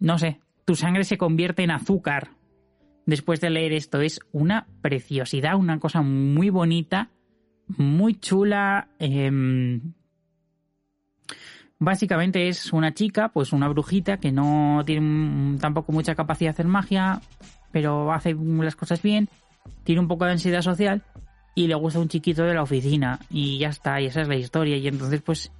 [0.00, 2.30] no sé, tu sangre se convierte en azúcar
[3.06, 4.00] después de leer esto.
[4.00, 7.10] Es una preciosidad, una cosa muy bonita,
[7.66, 8.88] muy chula.
[8.98, 9.80] Eh,
[11.78, 16.66] básicamente es una chica, pues una brujita que no tiene tampoco mucha capacidad de hacer
[16.66, 17.20] magia,
[17.72, 19.28] pero hace las cosas bien,
[19.84, 21.02] tiene un poco de ansiedad social
[21.54, 24.36] y le gusta un chiquito de la oficina y ya está, y esa es la
[24.36, 24.76] historia.
[24.76, 25.52] Y entonces pues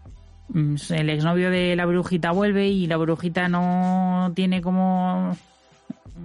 [0.49, 5.37] mm, el exnovio de la brujita vuelve y la brujita no tiene como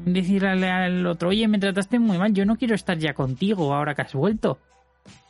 [0.05, 3.95] decirle al otro, oye, me trataste muy mal, yo no quiero estar ya contigo ahora
[3.95, 4.59] que has vuelto.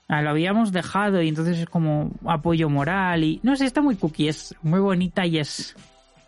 [0.08, 3.96] Ah, lo habíamos dejado y entonces es como apoyo moral y no sé, está muy
[3.96, 5.76] cookie, es muy bonita y es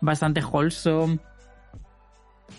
[0.00, 1.18] bastante wholesome.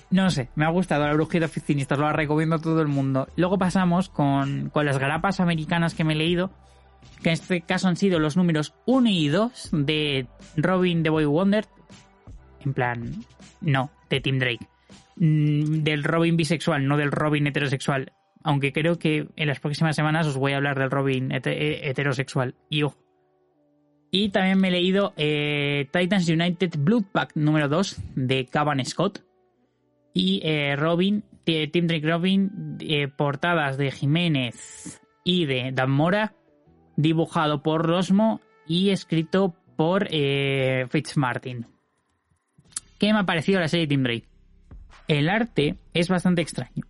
[0.09, 3.27] No sé, me ha gustado la brujita oficinista, lo recomiendo a todo el mundo.
[3.37, 6.51] Luego pasamos con, con las grapas americanas que me he leído,
[7.21, 11.25] que en este caso han sido los números 1 y 2 de Robin the Boy
[11.25, 11.65] Wonder.
[12.65, 13.23] En plan,
[13.61, 14.67] no, de Tim Drake.
[15.15, 20.27] Mm, del Robin bisexual, no del Robin heterosexual aunque creo que en las próximas semanas
[20.27, 22.55] os voy a hablar del Robin eh, heterosexual.
[22.69, 22.83] Y
[24.11, 29.23] Y también me he leído eh, Titans United Blood Pack número 2 de Cavan Scott.
[30.13, 32.77] Y eh, Robin, Team Drake Robin,
[33.17, 36.35] portadas de Jiménez y de Dan Mora,
[36.97, 41.65] dibujado por Rosmo y escrito por Fitzmartin.
[42.99, 44.32] ¿Qué me ha parecido la serie Team Drake?
[45.07, 46.85] El arte es bastante extraño.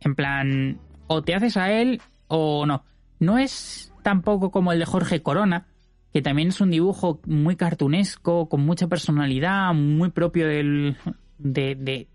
[0.00, 2.84] En plan, o te haces a él o no.
[3.18, 5.66] No es tampoco como el de Jorge Corona,
[6.12, 10.96] que también es un dibujo muy cartunesco, con mucha personalidad, muy propio del.
[11.38, 12.08] de.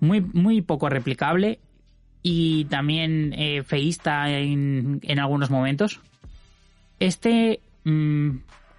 [0.00, 1.60] muy, muy poco replicable
[2.22, 6.00] y también eh, feísta en, en, algunos momentos.
[7.00, 8.36] Este mmm,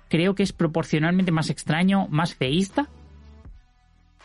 [0.08, 2.88] creo que es proporcionalmente más extraño, más feísta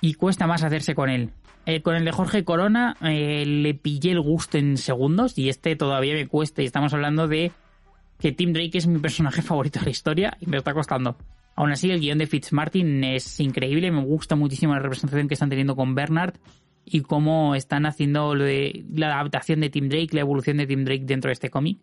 [0.01, 1.33] y cuesta más hacerse con él.
[1.69, 5.77] Eh, con el de Jorge Corona eh, le pillé el gusto en segundos y este
[5.77, 6.63] todavía me cuesta.
[6.63, 7.53] Y estamos hablando de
[8.19, 11.19] que Tim Drake es mi personaje favorito de la historia y me está costando.
[11.57, 13.91] Aún así, el guion de Fitzmartin es increíble.
[13.91, 16.37] Me gusta muchísimo la representación que están teniendo con Bernard
[16.87, 21.29] y cómo están haciendo la adaptación de Tim Drake, la evolución de Tim Drake dentro
[21.29, 21.81] de este cómic.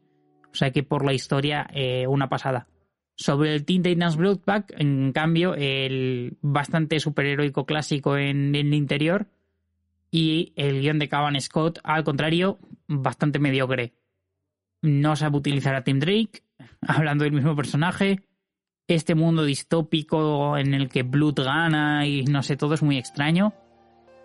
[0.51, 2.67] O sea que por la historia, eh, una pasada.
[3.15, 9.27] Sobre el Teen Titans Bloodpack, en cambio, el bastante superheroico clásico en el interior,
[10.15, 12.57] y el guion de Cavan Scott, al contrario,
[12.87, 13.91] bastante mediocre.
[14.81, 16.41] No sabe utilizar a Tim Drake,
[16.87, 18.21] hablando del mismo personaje.
[18.87, 23.53] Este mundo distópico en el que Blood gana y no sé, todo es muy extraño.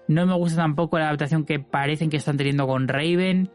[0.06, 3.50] No me gusta tampoco la adaptación que parecen que están teniendo con Raven.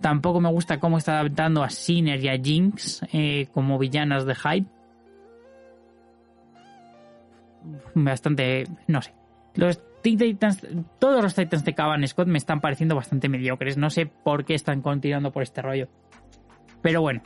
[0.00, 4.34] Tampoco me gusta cómo está adaptando a Sinner y a Jinx eh, como villanas de
[4.34, 4.70] Hype.
[7.94, 9.12] Bastante, no sé.
[9.56, 9.78] Los
[10.98, 13.76] todos los Titans de Cavan Scott me están pareciendo bastante mediocres.
[13.76, 15.88] No sé por qué están continuando por este rollo.
[16.82, 17.22] Pero bueno,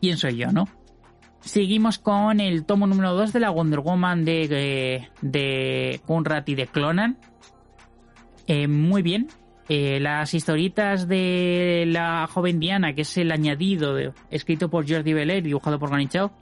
[0.00, 0.66] ¿quién soy yo, no?
[1.40, 6.66] Seguimos con el tomo número 2 de la Wonder Woman de, de Conrad y de
[6.66, 7.18] Clonan.
[8.46, 9.28] Eh, muy bien.
[9.68, 13.96] Eh, las historietas de la joven Diana, que es el añadido
[14.28, 16.32] escrito por Jordi Belair, dibujado por Ganichao,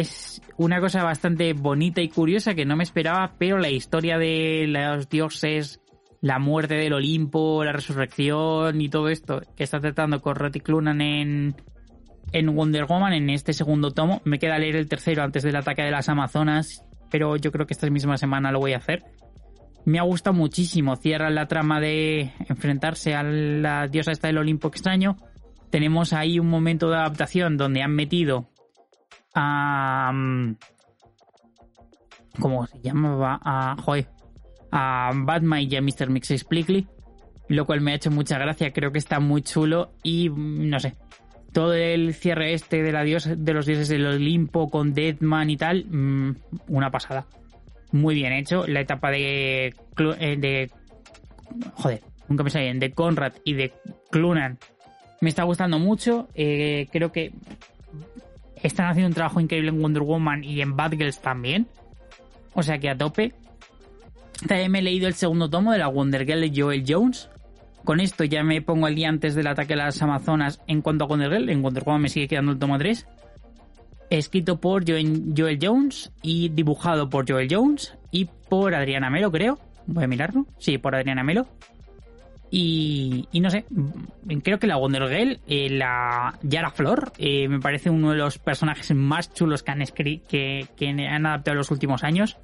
[0.00, 4.66] es una cosa bastante bonita y curiosa que no me esperaba, pero la historia de
[4.66, 5.80] los dioses,
[6.20, 11.00] la muerte del Olimpo, la resurrección y todo esto que está tratando con Roti Clunan
[11.00, 11.54] en,
[12.32, 15.82] en Wonder Woman, en este segundo tomo, me queda leer el tercero antes del ataque
[15.82, 19.02] de las Amazonas, pero yo creo que esta misma semana lo voy a hacer.
[19.86, 24.68] Me ha gustado muchísimo, cierra la trama de enfrentarse a la diosa esta del Olimpo
[24.68, 25.16] extraño.
[25.70, 28.50] Tenemos ahí un momento de adaptación donde han metido
[29.34, 30.12] a...
[32.38, 33.40] ¿Cómo se llamaba?
[33.42, 34.08] A, joder,
[34.70, 36.08] a Batman y a Mr.
[36.08, 36.86] Mix Explicitly,
[37.48, 40.94] lo cual me ha hecho mucha gracia, creo que está muy chulo y no sé,
[41.52, 45.56] todo el cierre este de, la dios, de los dioses del Olimpo con Deadman y
[45.56, 46.36] tal, mm,
[46.68, 47.26] una pasada.
[47.92, 48.66] muy bien hecho.
[48.68, 50.70] La etapa de, eh, de
[51.74, 53.72] joder, nunca me sale de Conrad y de
[54.10, 54.58] Clunan
[55.20, 56.28] me está gustando mucho.
[56.34, 57.32] Eh, creo que
[58.62, 61.66] están haciendo un trabajo increíble en Wonder Woman y en Bad Girls también.
[62.54, 63.32] O sea que a tope.
[64.46, 67.28] También me he leído el segundo tomo de la Wonder Girl de Joel Jones.
[67.84, 71.04] Con esto ya me pongo al día antes del ataque a las Amazonas en cuanto
[71.04, 71.48] a Wonder Girl.
[71.48, 73.06] En Wonder Woman me sigue quedando el tomo 3.
[74.10, 79.58] Escrito por Joel Jones y dibujado por Joel Jones y por Adriana Melo, creo.
[79.86, 80.46] Voy a mirarlo.
[80.58, 81.46] Sí, por Adriana Melo.
[82.52, 83.64] Y, no sé,
[84.42, 88.38] creo que la Wonder Girl, eh, la Yara Flor, eh, me parece uno de los
[88.38, 92.38] personajes más chulos que han, que, que han adaptado en los últimos años.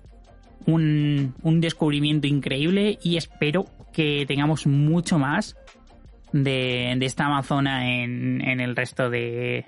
[0.66, 5.56] Un, descubrimiento increíble y espero que tengamos mucho más
[6.32, 9.64] de, esta Amazona en, en, el resto de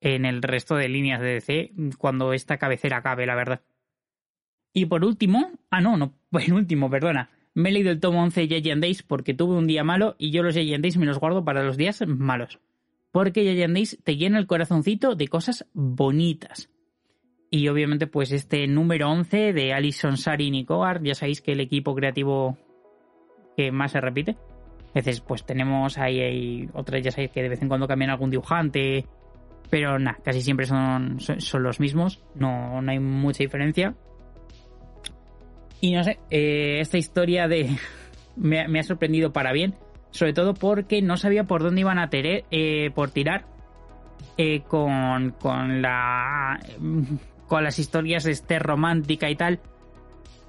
[0.00, 3.62] en el resto de líneas de DC cuando esta cabecera acabe, la verdad.
[4.72, 6.14] Y por último, ah no, no,
[6.52, 10.16] último, perdona me he leído el tomo 11 de Giant porque tuve un día malo
[10.18, 12.60] y yo los Giant Days me los guardo para los días malos.
[13.12, 16.68] Porque Giant te llena el corazoncito de cosas bonitas.
[17.50, 21.60] Y obviamente pues este número 11 de Alison Sari y Nicoar, ya sabéis que el
[21.60, 22.58] equipo creativo
[23.56, 24.36] que más se repite.
[24.94, 29.06] Veces pues tenemos ahí, otras, ya sabéis que de vez en cuando cambian algún dibujante,
[29.70, 33.94] pero nada, casi siempre son, son, los mismos, no, no hay mucha diferencia.
[35.84, 37.76] Y no sé, eh, esta historia de
[38.36, 39.74] me, ha sorprendido para bien,
[40.12, 43.44] sobre todo porque no sabía por dónde iban a tener, eh, por tirar
[44.38, 46.58] eh, con, con la
[47.48, 49.60] con las historias de este romántica y tal.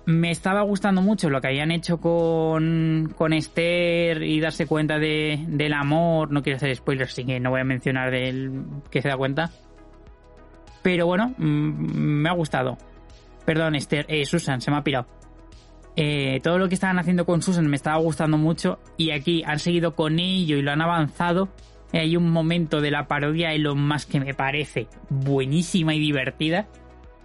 [0.06, 5.44] Me estaba gustando mucho lo que habían hecho con, con Esther y darse cuenta de,
[5.50, 6.32] del amor.
[6.32, 9.52] No quiero hacer spoilers, así que no voy a mencionar del que se da cuenta.
[10.82, 12.78] Pero bueno, mm, me ha gustado.
[13.44, 15.08] Perdón, Esther, Susan, se me ha pirado.
[15.98, 19.60] Eh, todo lo que estaban haciendo con Susan me estaba gustando mucho y aquí han
[19.60, 21.50] seguido con ello y lo han avanzado.
[21.94, 26.68] Hay un momento de la parodia de lo más que me parece buenísima y divertida.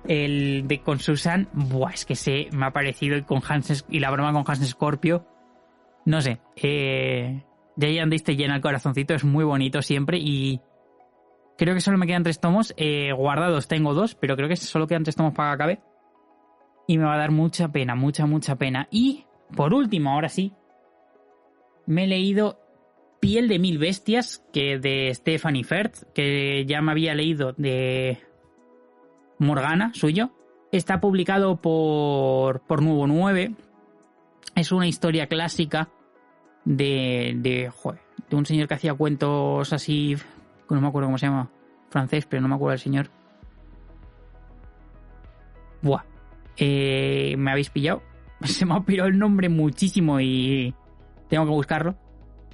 [0.07, 3.99] El de con Susan, buah, es que se me ha parecido y con Hans y
[3.99, 5.27] la broma con Hans Scorpio.
[6.05, 7.43] No sé, eh,
[7.79, 10.61] Giant te llena el corazoncito, es muy bonito siempre y
[11.59, 12.73] creo que solo me quedan tres tomos.
[12.77, 15.89] Eh, guardados tengo dos, pero creo que solo quedan tres tomos para que acabe
[16.91, 18.88] y me va a dar mucha pena, mucha, mucha pena.
[18.91, 19.24] Y,
[19.57, 20.53] por último, ahora sí,
[21.86, 22.59] me he leído
[23.20, 28.18] Piel de Mil Bestias, que de Stephanie Firth, que ya me había leído de
[29.38, 30.32] Morgana, suyo.
[30.72, 33.55] Está publicado por, por Nuevo 9.
[34.57, 35.91] Es una historia clásica
[36.64, 37.70] de, de,
[38.30, 40.16] de un señor que hacía cuentos así,
[40.68, 41.53] no me acuerdo cómo se llama,
[41.88, 43.11] francés, pero no me acuerdo del señor.
[45.82, 46.10] Buah,
[46.57, 48.03] eh, me habéis pillado.
[48.45, 50.75] Se me ha pirado el nombre muchísimo y
[51.29, 51.97] tengo que buscarlo.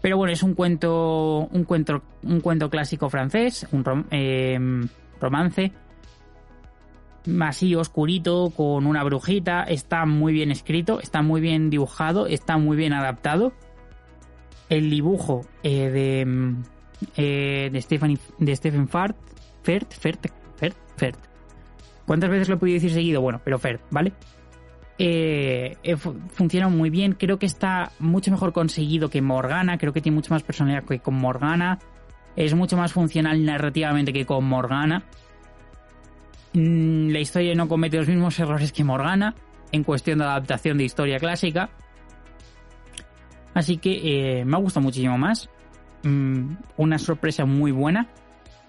[0.00, 4.88] Pero bueno, es un cuento, un cuento, un cuento clásico francés, un em,
[5.20, 5.72] romance,
[7.40, 9.64] así oscurito con una brujita.
[9.64, 13.52] Está muy bien escrito, está muy bien dibujado, está muy bien adaptado.
[14.68, 16.54] El dibujo eh, de
[17.16, 19.16] eh, Stephen de Stephen Fart,
[19.62, 20.26] Fert, Fert,
[20.56, 21.18] Fert, Fert,
[22.06, 23.20] ¿Cuántas veces lo he podido decir seguido?
[23.20, 24.12] Bueno, pero Fer, ¿vale?
[24.98, 27.12] Eh, eh, funciona muy bien.
[27.12, 29.76] Creo que está mucho mejor conseguido que Morgana.
[29.76, 31.78] Creo que tiene mucho más personalidad que con Morgana.
[32.36, 35.04] Es mucho más funcional narrativamente que con Morgana.
[36.52, 39.34] Mm, la historia no comete los mismos errores que Morgana
[39.72, 41.70] en cuestión de adaptación de historia clásica.
[43.52, 45.50] Así que eh, me ha gustado muchísimo más.
[46.04, 48.06] Mm, una sorpresa muy buena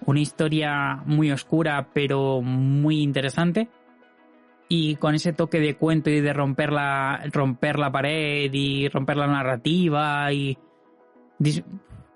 [0.08, 3.68] una historia muy oscura pero muy interesante.
[4.66, 9.18] Y con ese toque de cuento y de romper la, romper la pared y romper
[9.18, 10.56] la narrativa y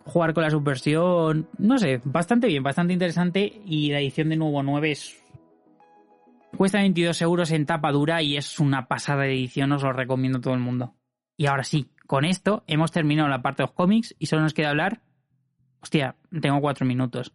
[0.04, 3.60] jugar con la subversión, no sé, bastante bien, bastante interesante.
[3.66, 5.22] Y la edición de nuevo 9 es...
[6.56, 10.38] Cuesta 22 euros en tapa dura y es una pasada de edición, os lo recomiendo
[10.38, 10.94] a todo el mundo.
[11.36, 14.54] Y ahora sí, con esto hemos terminado la parte de los cómics y solo nos
[14.54, 15.02] queda hablar...
[15.82, 17.34] Hostia, tengo cuatro minutos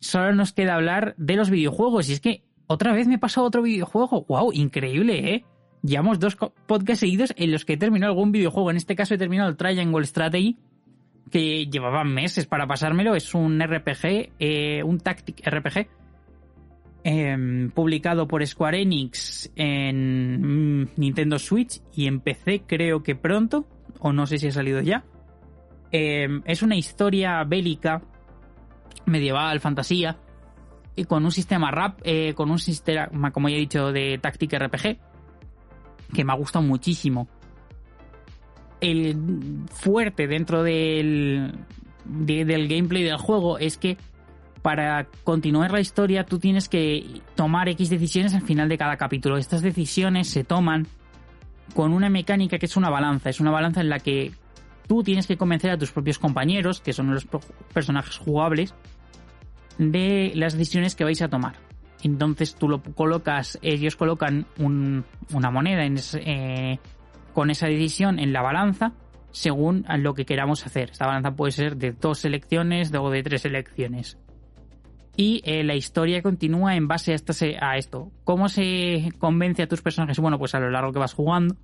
[0.00, 2.08] solo nos queda hablar de los videojuegos.
[2.08, 4.24] Y es que otra vez me pasado otro videojuego.
[4.28, 4.52] ¡Wow!
[4.52, 5.44] Increíble, ¿eh?
[5.82, 6.36] Llevamos dos
[6.66, 8.70] podcasts seguidos en los que he terminado algún videojuego.
[8.70, 10.56] En este caso he terminado el Triangle Strategy,
[11.30, 13.14] que llevaba meses para pasármelo.
[13.14, 15.88] Es un RPG, eh, un Tactic RPG,
[17.04, 23.68] em, publicado por Square Enix en mm, Nintendo Switch y en PC creo que pronto,
[24.00, 25.04] o no sé si ha salido ya.
[25.92, 28.02] Em, es una historia bélica
[29.04, 30.16] medieval, fantasía,
[30.94, 34.58] y con un sistema rap, eh, con un sistema, como ya he dicho, de táctica
[34.58, 34.98] RPG,
[36.14, 37.28] que me ha gustado muchísimo.
[38.80, 39.16] El
[39.70, 41.54] fuerte dentro del,
[42.04, 43.96] del gameplay del juego es que
[44.62, 49.36] para continuar la historia tú tienes que tomar X decisiones al final de cada capítulo.
[49.36, 50.86] Estas decisiones se toman
[51.74, 53.30] con una mecánica que es una balanza.
[53.30, 54.32] Es una balanza en la que
[54.86, 57.26] tú tienes que convencer a tus propios compañeros, que son los
[57.72, 58.74] personajes jugables,
[59.78, 61.54] de las decisiones que vais a tomar.
[62.02, 66.78] Entonces tú lo colocas, ellos colocan una moneda eh,
[67.32, 68.92] con esa decisión en la balanza
[69.32, 70.90] según lo que queramos hacer.
[70.90, 74.18] Esta balanza puede ser de dos selecciones o de tres selecciones.
[75.16, 78.10] Y eh, la historia continúa en base a, a, esto.
[78.24, 80.18] ¿Cómo se convence a tus personajes?
[80.18, 81.56] Bueno, pues a lo largo que vas jugando,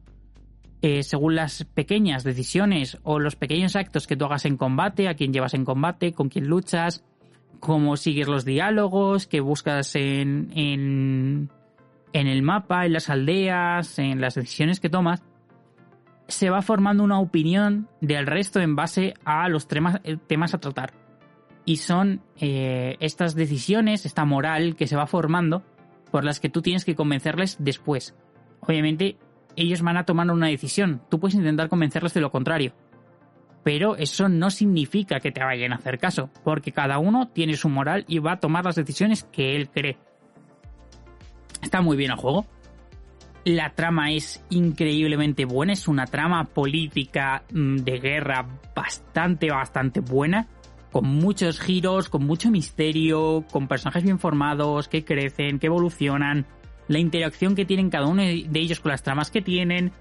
[0.82, 5.14] eh, según las pequeñas decisiones o los pequeños actos que tú hagas en combate, a
[5.14, 7.04] quién llevas en combate, con quién luchas,
[7.60, 11.50] cómo sigues los diálogos que buscas en, en,
[12.12, 15.22] en el mapa, en las aldeas, en las decisiones que tomas,
[16.26, 20.58] se va formando una opinión del resto en base a los temas, eh, temas a
[20.58, 20.94] tratar.
[21.64, 25.62] Y son eh, estas decisiones, esta moral que se va formando,
[26.10, 28.16] por las que tú tienes que convencerles después.
[28.60, 29.16] Obviamente,
[29.56, 31.02] ellos van a tomar una decisión.
[31.10, 32.72] Tú puedes intentar convencerles de lo contrario.
[33.64, 37.68] Pero eso no significa que te vayan a hacer caso, porque cada uno tiene su
[37.68, 39.98] moral y va a tomar las decisiones que él cree.
[41.62, 42.46] Está muy bien el juego.
[43.44, 50.48] La trama es increíblemente buena, es una trama política mm, de guerra bastante, bastante buena,
[50.92, 56.46] con muchos giros, con mucho misterio, con personajes bien formados, que crecen, que evolucionan,
[56.88, 59.92] la interacción que tienen cada uno de ellos con las tramas que tienen,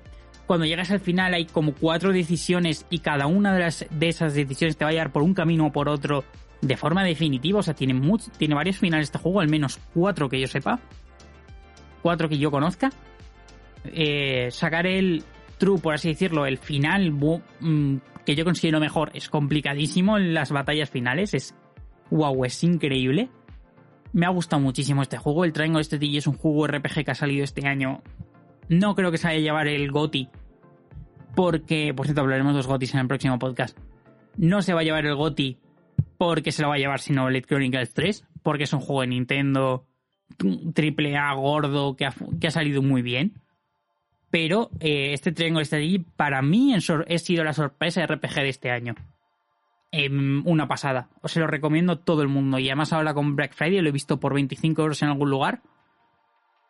[0.51, 4.33] cuando llegas al final hay como cuatro decisiones y cada una de, las, de esas
[4.33, 6.25] decisiones te va a llevar por un camino o por otro
[6.59, 7.59] de forma definitiva.
[7.59, 7.99] O sea, tiene,
[8.37, 10.79] tiene varios finales este juego, al menos cuatro que yo sepa.
[12.01, 12.89] Cuatro que yo conozca.
[13.85, 15.23] Eh, sacar el
[15.57, 20.51] true, por así decirlo, el final mm, que yo considero mejor es complicadísimo en las
[20.51, 21.33] batallas finales.
[21.33, 21.55] Es
[22.09, 23.29] wow, es increíble.
[24.13, 25.45] Me ha gustado muchísimo este juego.
[25.45, 28.01] El Triangle Strategy es un juego RPG que ha salido este año
[28.71, 30.29] no creo que se vaya a llevar el GOTI.
[31.35, 33.77] Porque, por cierto, hablaremos de los GOTIs en el próximo podcast.
[34.37, 35.57] No se va a llevar el GOTI
[36.17, 38.25] porque se lo va a llevar sino Elite Chronicles 3.
[38.41, 39.87] Porque es un juego de Nintendo
[40.73, 43.41] triple A gordo que ha, salido muy bien.
[44.29, 48.71] Pero eh, este Triangle Strategy para mí ha sido la sorpresa de RPG de este
[48.71, 48.95] año.
[49.91, 51.09] Em, una pasada.
[51.21, 52.59] Os lo recomiendo a todo el mundo.
[52.59, 55.61] Y además ahora con Black Friday lo he visto por 25 euros en algún lugar.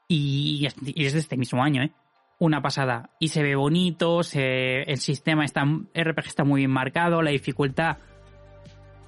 [0.07, 1.91] Y, es de este mismo año, ¿eh?
[2.39, 3.11] Una pasada.
[3.19, 7.99] Y se ve bonito, el sistema está, RPG está muy bien marcado, la dificultad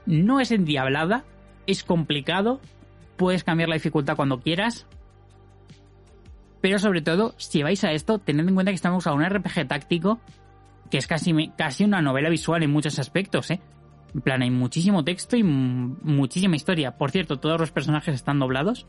[0.05, 1.23] no es endiablada,
[1.65, 2.61] es complicado,
[3.17, 4.85] puedes cambiar la dificultad cuando quieras.
[6.61, 9.67] Pero sobre todo, si vais a esto, tened en cuenta que estamos a un RPG
[9.67, 10.19] táctico
[10.91, 13.59] que es casi, casi una novela visual en muchos aspectos, ¿eh?
[14.13, 16.97] En plan, hay muchísimo texto y muchísima historia.
[16.97, 18.85] Por cierto, todos los personajes están doblados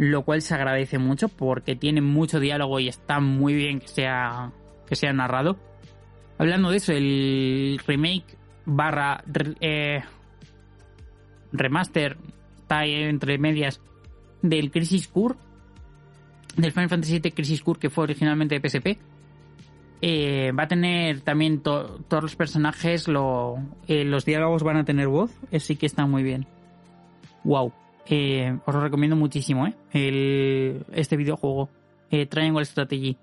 [0.00, 4.50] lo cual se agradece mucho porque tiene mucho diálogo y está muy bien que sea,
[4.86, 5.58] que sea narrado.
[6.38, 9.22] Hablando de eso, el remake barra
[9.60, 10.02] eh,
[11.52, 12.16] remaster
[12.60, 13.82] está entre medias
[14.40, 15.34] del Crisis Core,
[16.56, 18.98] del Final Fantasy VII Crisis Core que fue originalmente de PSP.
[20.02, 25.30] Eh, va a tener también todos los personajes, eh, los diálogos van a tener voz,
[25.52, 26.46] así que está muy bien.
[27.44, 27.72] Wow.
[28.06, 29.74] Eh, os lo recomiendo muchísimo, ¿eh?
[29.92, 31.68] El, este videojuego,
[32.10, 33.16] eh, Triangle Strategy,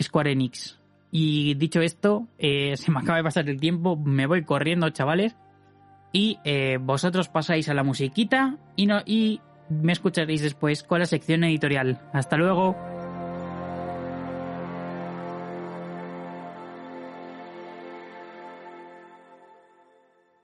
[0.00, 0.78] Square Enix.
[1.10, 5.36] Y dicho esto, eh, se me acaba de pasar el tiempo, me voy corriendo, chavales.
[6.10, 11.06] Y eh, vosotros pasáis a la musiquita y, no, y me escucharéis después con la
[11.06, 12.00] sección editorial.
[12.12, 12.76] Hasta luego.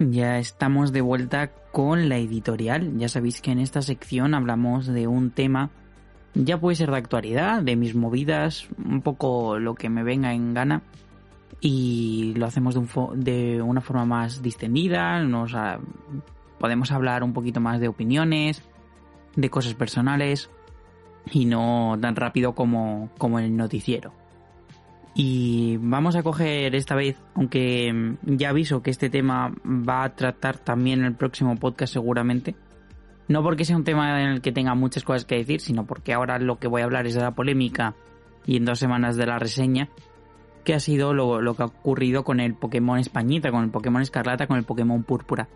[0.00, 2.96] Ya estamos de vuelta con la editorial.
[2.98, 5.70] Ya sabéis que en esta sección hablamos de un tema,
[6.34, 10.54] ya puede ser de actualidad, de mis movidas, un poco lo que me venga en
[10.54, 10.82] gana.
[11.60, 15.56] Y lo hacemos de, de una forma más distendida, nos
[16.60, 18.62] podemos hablar un poquito más de opiniones,
[19.34, 20.48] de cosas personales
[21.32, 24.12] y no tan rápido como, como el noticiero.
[25.20, 30.58] Y vamos a coger esta vez, aunque ya aviso que este tema va a tratar
[30.58, 32.54] también en el próximo podcast seguramente.
[33.26, 36.14] No porque sea un tema en el que tenga muchas cosas que decir, sino porque
[36.14, 37.96] ahora lo que voy a hablar es de la polémica
[38.46, 39.88] y en dos semanas de la reseña,
[40.62, 44.46] que ha sido lo, que ha ocurrido con el Pokémon Españita, con el Pokémon Escarlata,
[44.46, 45.48] con el Pokémon Púrpura,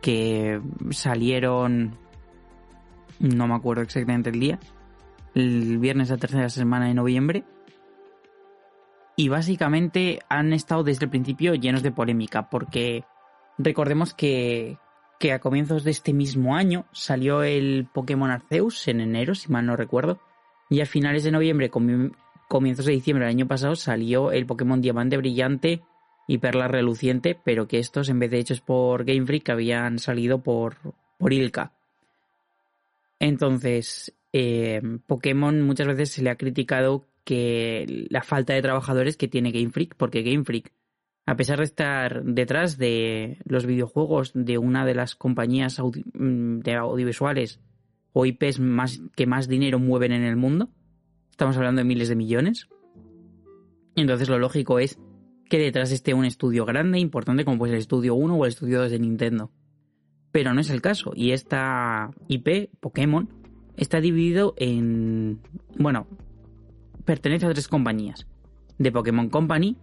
[0.00, 0.58] que
[0.88, 1.98] salieron,
[3.20, 4.58] no me acuerdo exactamente el día,
[5.34, 7.44] el viernes la tercera semana de noviembre
[9.16, 13.04] y básicamente han estado desde el principio llenos de polémica porque
[13.58, 14.78] recordemos que,
[15.18, 19.66] que a comienzos de este mismo año salió el Pokémon Arceus en enero, si mal
[19.66, 20.20] no recuerdo,
[20.68, 21.70] y a finales de noviembre,
[22.48, 25.82] comienzos de diciembre del año pasado, salió el Pokémon Diamante Brillante
[26.26, 30.42] y Perla Reluciente, pero que estos, en vez de hechos por Game Freak, habían salido
[30.42, 30.76] por,
[31.18, 31.72] por Ilka.
[33.18, 39.28] Entonces, eh, Pokémon muchas veces se le ha criticado que la falta de trabajadores que
[39.28, 40.72] tiene Game Freak, porque Game Freak,
[41.26, 46.74] a pesar de estar detrás de los videojuegos de una de las compañías mm, de
[46.74, 47.60] audiovisuales
[48.12, 50.70] o IPs más, que más dinero mueven en el mundo,
[51.30, 52.68] estamos hablando de miles de millones,
[53.94, 54.98] entonces lo lógico es
[55.48, 58.80] que detrás esté un estudio grande, importante como pues el estudio 1 o el estudio
[58.80, 59.50] 2 de Nintendo.
[60.30, 63.28] Pero no es el caso, y esta IP, Pokémon,
[63.76, 65.40] está dividido en...
[65.76, 66.06] bueno,
[67.04, 68.26] pertenece a tres compañías.
[68.78, 69.76] De Pokémon Company,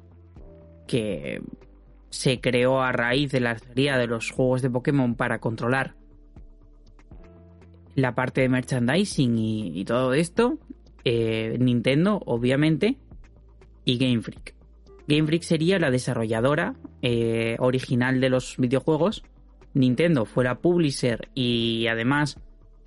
[0.87, 1.41] que
[2.09, 5.95] se creó a raíz de la teoría de los juegos de Pokémon para controlar
[7.95, 10.57] la parte de merchandising y, todo esto.
[11.05, 12.97] Eh, Nintendo, obviamente,
[13.85, 14.55] y Game Freak.
[15.07, 19.23] Game Freak sería la desarrolladora eh, original de los videojuegos.
[19.73, 22.39] Nintendo fue la publisher y además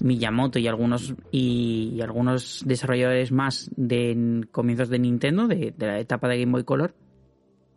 [0.03, 6.41] Miyamoto y algunos y, algunos desarrolladores más de comienzos de Nintendo, de, la etapa de
[6.41, 6.95] Game Boy Color,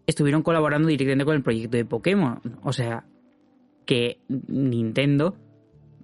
[0.07, 2.41] estuvieron colaborando directamente con el proyecto de Pokémon.
[2.63, 3.05] O sea,
[3.85, 5.35] que Nintendo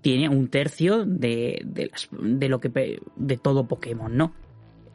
[0.02, 4.34] tiene un tercio de, de, lo que de todo Pokémon, ¿no?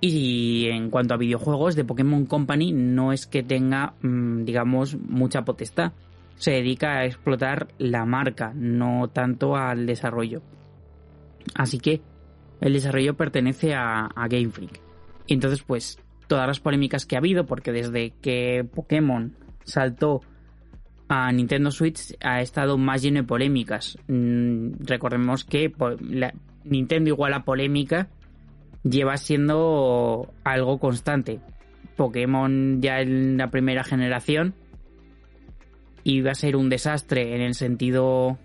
[0.01, 5.45] Y en cuanto a videojuegos, de Pokémon Company no es que tenga, mm, digamos, mucha
[5.45, 5.93] potestad.
[6.37, 10.43] Se dedica a explotar la marca, no tanto al desarrollo.
[11.55, 12.01] Así que
[12.61, 14.81] el desarrollo pertenece a, Game Freak.
[15.27, 19.35] Y entonces, pues, todas las polémicas que ha habido, porque desde que Pokémon
[19.65, 20.23] saltó
[21.09, 23.99] a Nintendo Switch ha estado más lleno de polémicas.
[24.09, 25.73] Mm, recordemos que
[26.65, 28.09] Nintendo igual a polémica
[28.83, 31.41] lleva siendo algo constante.
[31.97, 34.55] Pokémon ya en la primera generación
[36.05, 38.39] iba a ser un desastre en el sentido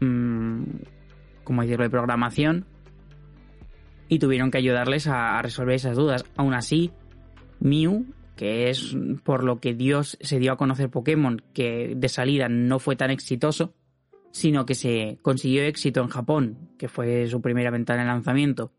[0.00, 0.62] mm,
[1.44, 2.66] como decirlo, de programación
[4.08, 6.24] y tuvieron que ayudarles a, resolver esas dudas.
[6.36, 6.92] Aún así,
[7.60, 12.48] Mew, que es por lo que Dios se dio a conocer Pokémon, que de salida
[12.48, 13.74] no fue tan exitoso,
[14.30, 18.72] sino que se consiguió éxito en Japón, que fue su primera ventana de lanzamiento,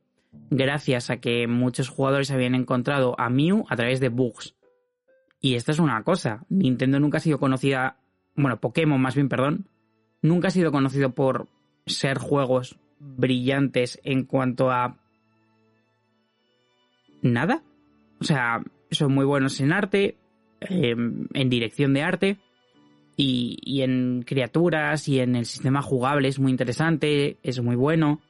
[0.49, 4.56] gracias a que muchos jugadores habían encontrado a Mew a través de bugs.
[5.40, 7.99] Y esta es una cosa, Nintendo nunca ha sido conocida,
[8.35, 9.69] bueno, Pokémon más bien, perdón,
[10.22, 11.48] nunca ha sido conocido por
[11.86, 14.98] ser juegos brillantes en cuanto a
[17.22, 17.64] nada.
[18.20, 20.18] O sea, son muy buenos en arte,
[20.62, 22.38] em, en dirección de arte
[23.18, 28.22] y, y, en criaturas y en el sistema jugable es muy interesante, es muy bueno,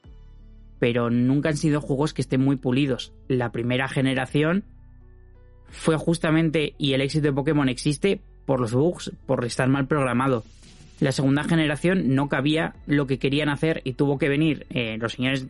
[0.80, 3.14] pero nunca han sido juegos que estén muy pulidos.
[3.28, 4.64] La primera generación
[5.70, 10.44] fue justamente, y el éxito de Pokémon existe por los bugs, por estar mal programado
[11.00, 15.14] la segunda generación no cabía lo que querían hacer y tuvo que venir eh, los
[15.14, 15.48] señores,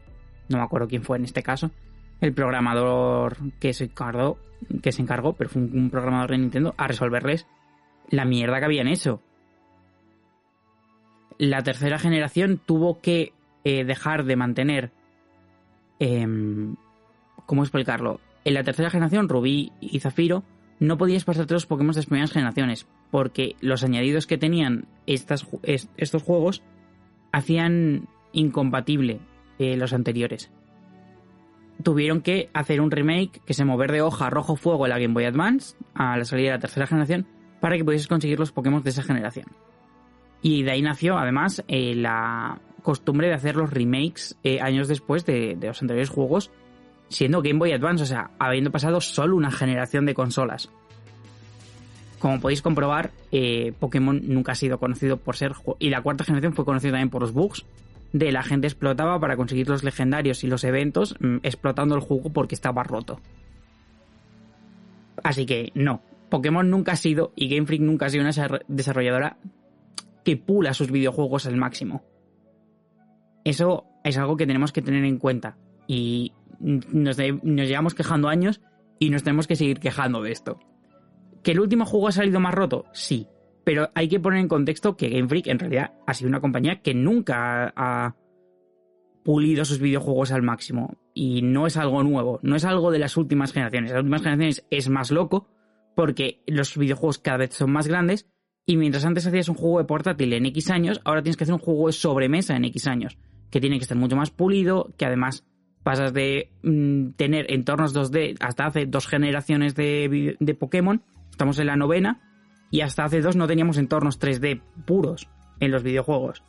[0.50, 1.72] no me acuerdo quién fue en este caso,
[2.22, 4.40] el programador que se encargó,
[4.82, 7.46] que se encargó, pero fue un, programador de Nintendo, a resolverles
[8.10, 9.22] la mierda que habían hecho.
[11.38, 14.92] La tercera generación tuvo que eh, dejar de mantener...
[16.00, 16.76] Em,
[17.46, 18.20] ¿Cómo explicarlo?
[18.44, 20.44] En la tercera generación, Rubí y Zafiro
[20.80, 26.24] no podías pasarte los Pokémon de las primeras generaciones, porque los añadidos que tenían estos
[26.24, 26.64] juegos
[27.32, 29.20] hacían incompatible
[29.58, 30.52] eh, los anteriores.
[31.84, 35.14] Tuvieron que hacer un remake que se mover de hoja rojo fuego en la Game
[35.14, 37.28] Boy Advance a la salida de la tercera generación
[37.60, 39.48] para que pudieses conseguir los Pokémon de esa generación.
[40.42, 45.26] Y de ahí nació además eh, la costumbre de hacer los remakes eh, años después
[45.26, 46.52] de, de los anteriores juegos
[47.10, 50.70] siendo Game Boy Advance, o sea, habiendo pasado solo una generación de consolas.
[52.20, 55.54] Como podéis comprobar, eh, Pokémon nunca ha sido conocido por ser...
[55.80, 57.66] Y la cuarta generación fue conocida también por los bugs.
[58.14, 62.32] De la gente explotaba para conseguir los legendarios y los eventos, mm, explotando el juego
[62.32, 63.20] porque estaba roto.
[65.24, 69.38] Así que no, Pokémon nunca ha sido, y Game Freak nunca ha sido una desarrolladora
[70.24, 72.04] que pula sus videojuegos al máximo.
[73.44, 75.58] Eso es algo que tenemos que tener en cuenta.
[75.88, 76.34] Y
[76.66, 78.62] nos, llevamos quejando años
[79.00, 80.60] y nos tenemos que seguir quejando de esto.
[81.44, 82.86] ¿Que el último juego ha salido más roto?
[82.92, 83.28] Sí.
[83.64, 86.82] Pero hay que poner en contexto que Game Freak en realidad ha sido una compañía
[86.82, 88.16] que nunca ha
[89.24, 90.98] pulido sus videojuegos al máximo.
[91.14, 93.92] Y no es algo nuevo, no es algo de las últimas generaciones.
[93.92, 95.48] Las últimas generaciones es más loco,
[95.96, 98.28] porque los videojuegos cada vez son más grandes
[98.68, 101.54] y mientras antes hacías un juego de portátil en X años, ahora tienes que hacer
[101.54, 103.18] un juego de sobremesa en X años,
[103.52, 105.46] que tiene que estar mucho más pulido, que además
[105.86, 111.76] pasas de mm, tener entornos 2D hasta hace dos generaciones de, Pokémon, estamos en la
[111.76, 112.22] novena,
[112.72, 115.30] y hasta hace dos no teníamos entornos 3D puros
[115.60, 116.42] en los videojuegos.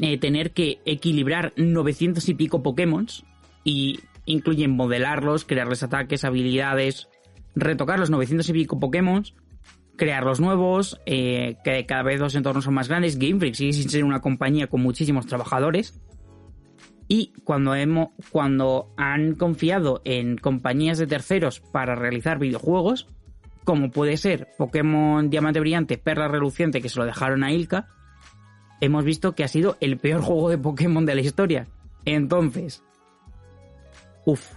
[0.00, 3.08] Eh, tener que equilibrar 900 y pico Pokémon
[3.64, 7.08] y incluyen modelarlos, crearles ataques, habilidades,
[7.56, 9.24] retocar los 900 y pico Pokémon,
[9.96, 13.18] crear los nuevos, eh, que cada vez los entornos son más grandes.
[13.18, 16.00] Game Freak sigue sin ser una compañía con muchísimos trabajadores.
[17.08, 23.08] Y cuando, hemos, cuando han confiado en compañías de terceros para realizar videojuegos,
[23.64, 27.88] como puede ser Pokémon Diamante Brillante, Perla Reluciente, que se lo dejaron a Ilka,
[28.80, 31.68] hemos visto que ha sido el peor juego de Pokémon de la historia.
[32.04, 32.82] Entonces,
[34.24, 34.52] uff,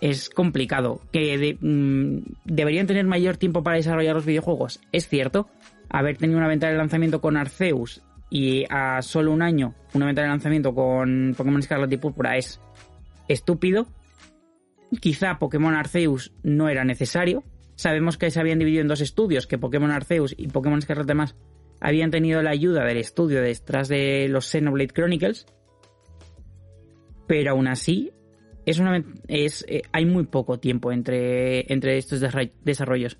[0.00, 1.00] es complicado.
[1.12, 4.80] Que mm, deberían tener mayor tiempo para desarrollar los videojuegos.
[4.92, 5.48] Es cierto,
[5.88, 10.28] haber tenido una ventana de lanzamiento con Arceus y a solo un año una ventana
[10.28, 12.60] de lanzamiento con Pokémon Scarlet y Púrpura es
[13.28, 13.86] estúpido.
[15.00, 17.44] Quizá Pokémon Arceus no era necesario,
[17.80, 21.34] Sabemos que se habían dividido en dos estudios, que Pokémon Arceus y Pokémon Scarlet más
[21.80, 25.46] habían tenido la ayuda del estudio detrás de los Xenoblade Chronicles.
[27.26, 28.12] Pero aún así,
[28.66, 33.16] es una, es, eh, hay muy poco tiempo entre, entre estos desarrollos.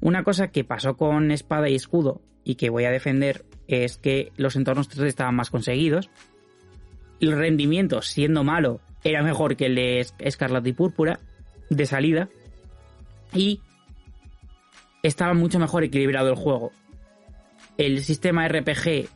[0.00, 4.32] Una cosa que pasó con Espada y Escudo y que voy a defender es que
[4.36, 6.10] los entornos 3D estaban más conseguidos.
[7.20, 11.20] El rendimiento, siendo malo, era mejor que el de Escarlat y Púrpura
[11.70, 12.28] de salida.
[13.34, 13.60] Y
[15.02, 16.72] estaba mucho mejor equilibrado el juego.
[17.78, 19.08] El sistema RPG,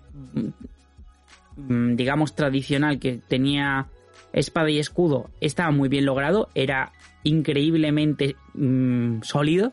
[1.57, 3.89] mm, digamos, tradicional que tenía
[4.33, 6.93] espada y escudo, estaba muy bien logrado, era
[7.25, 9.73] increíblemente mm, sólido,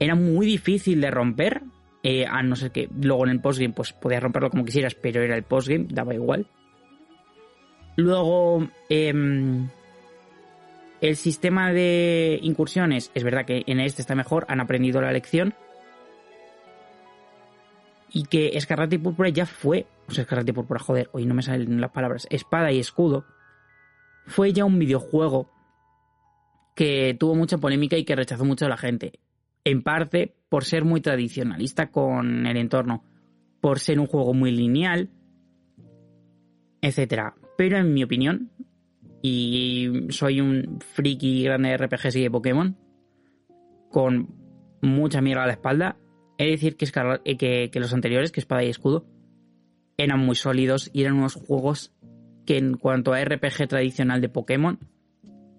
[0.00, 1.62] era muy difícil de romper,
[2.02, 5.22] eh, a no ser que luego en el postgame pues podías romperlo como quisieras, pero
[5.22, 6.46] era el postgame, daba igual.
[7.96, 9.68] Luego, em,
[11.00, 15.54] el sistema de incursiones, es verdad que en este está mejor, han aprendido la lección.
[18.14, 21.34] Y que Escarlata y Púrpura ya fue, o sea, Escarlata y Púrpura, joder, hoy no
[21.34, 23.24] me salen las palabras, espada y escudo,
[24.26, 25.50] fue ya un videojuego
[26.74, 29.18] que tuvo mucha polémica y que rechazó mucho a la gente.
[29.64, 33.04] En parte por ser muy tradicionalista con el entorno,
[33.60, 35.10] por ser un juego muy lineal,
[36.80, 37.32] etc.
[37.56, 38.50] Pero en mi opinión,
[39.22, 42.76] y soy un friki grande de RPGs y de Pokémon,
[43.88, 44.34] con
[44.82, 45.96] mucha mierda a la espalda,
[46.38, 46.86] he de decir que,
[47.24, 49.06] eh, que, que los anteriores, que Espada y Escudo,
[49.96, 51.94] eran muy sólidos y eran unos juegos
[52.46, 54.80] que en cuanto a RPG tradicional de Pokémon,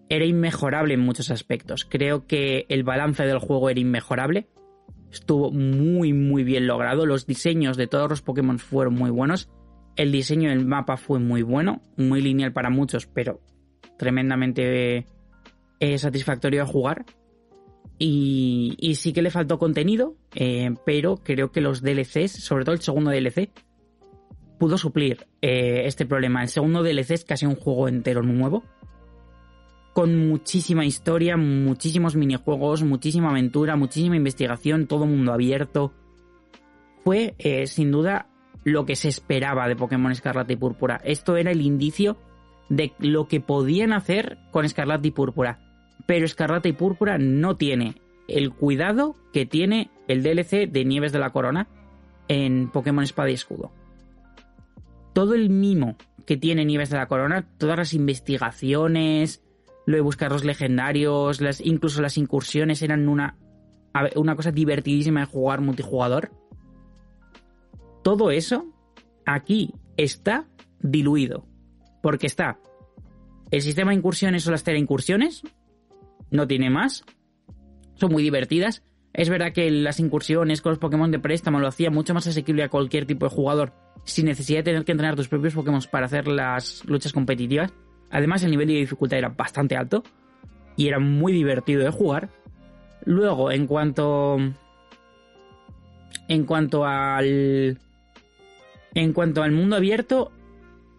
[0.10, 1.86] era inmejorable en muchos aspectos.
[1.86, 4.48] Creo que el balance del juego era inmejorable.
[5.12, 7.06] Estuvo muy, muy bien logrado.
[7.06, 9.50] Los diseños de todos los Pokémon fueron muy buenos.
[9.96, 13.42] El diseño del mapa fue muy bueno, muy lineal para muchos, pero
[13.98, 15.06] tremendamente
[15.80, 17.06] eh, satisfactorio a jugar.
[18.00, 22.82] Y, sí que le faltó contenido, eh, pero creo que los DLCs, sobre todo el
[22.82, 23.50] segundo DLC,
[24.60, 26.42] pudo suplir eh, este problema.
[26.42, 28.64] El segundo DLC es casi un juego entero nuevo,
[29.94, 35.94] con muchísima historia, muchísimos minijuegos, muchísima aventura, muchísima investigación, todo mundo abierto.
[37.04, 37.36] Fue,
[37.68, 38.28] sin duda,
[38.64, 41.00] lo que se esperaba de Pokémon Escarlata y Púrpura.
[41.04, 42.18] Esto era el indicio
[42.70, 45.60] de lo que podían hacer con Escarlata y Púrpura.
[46.08, 51.20] Pero Escarlata y Púrpura no tiene el cuidado que tiene el DLC de Nieves de
[51.20, 51.68] la Corona
[52.30, 53.72] en Pokémon Espada y Escudo.
[55.14, 59.43] Todo el mimo que tiene Nieves de la Corona, todas las investigaciones,
[59.86, 63.38] lo de buscar los legendarios, las, incluso las incursiones eran una,
[64.16, 66.32] una cosa divertidísima de jugar multijugador.
[68.04, 68.66] Todo eso
[69.26, 70.48] aquí está
[70.80, 71.46] diluido.
[72.02, 72.60] Porque está
[73.52, 75.44] el sistema de incursiones o las incursiones,
[76.32, 77.06] no tiene más,
[77.96, 78.84] son muy divertidas.
[79.14, 82.64] Es verdad que las incursiones con los Pokémon de préstamo lo hacía mucho más asequible
[82.64, 83.74] a cualquier tipo de jugador
[84.06, 87.72] sin necesidad de tener que entrenar tus propios Pokémon para hacer las luchas competitivas.
[88.14, 90.04] Además, el nivel de dificultad era bastante alto
[90.78, 92.30] y era muy divertido de jugar.
[93.06, 94.38] Luego, en cuanto.
[96.28, 97.80] En cuanto al.
[98.94, 100.32] En cuanto al mundo abierto,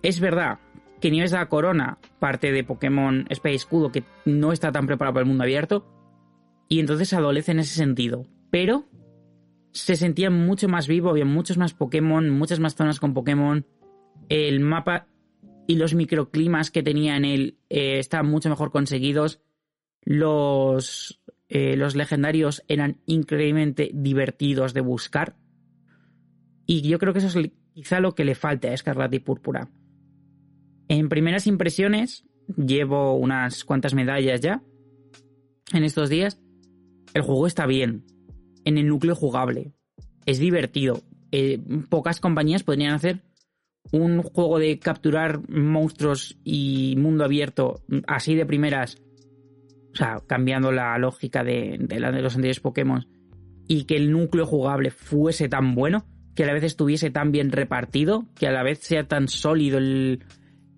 [0.03, 0.59] es verdad
[1.01, 5.15] que Nieves de la Corona parte de Pokémon Space Escudo que no está tan preparado
[5.15, 5.86] para el mundo abierto
[6.69, 8.27] y entonces adolece en ese sentido.
[8.51, 8.86] Pero
[9.70, 13.65] se sentía mucho más vivo, había muchos más Pokémon, muchas más zonas con Pokémon.
[14.28, 15.07] El mapa
[15.66, 19.41] y los microclimas que tenía en él eh, estaban mucho mejor conseguidos.
[20.03, 25.36] Los, eh, los legendarios eran increíblemente divertidos de buscar.
[26.66, 29.70] Y yo creo que eso es quizá lo que le falta a Escarlata y Púrpura.
[30.89, 32.24] En primeras impresiones,
[32.57, 34.62] llevo unas cuantas medallas ya
[35.73, 36.41] en estos días.
[37.15, 38.05] El juego está bien,
[38.65, 39.73] en el núcleo jugable,
[40.27, 41.03] es divertido.
[41.32, 43.23] Eh, pocas compañías podrían hacer
[43.93, 48.97] un juego de capturar monstruos y mundo abierto así de primeras,
[49.93, 53.06] o sea, cambiando la lógica de, de, de los anteriores Pokémon,
[53.69, 57.52] y que el núcleo jugable fuese tan bueno, que a la vez estuviese tan bien
[57.52, 60.24] repartido, que a la vez sea tan sólido el,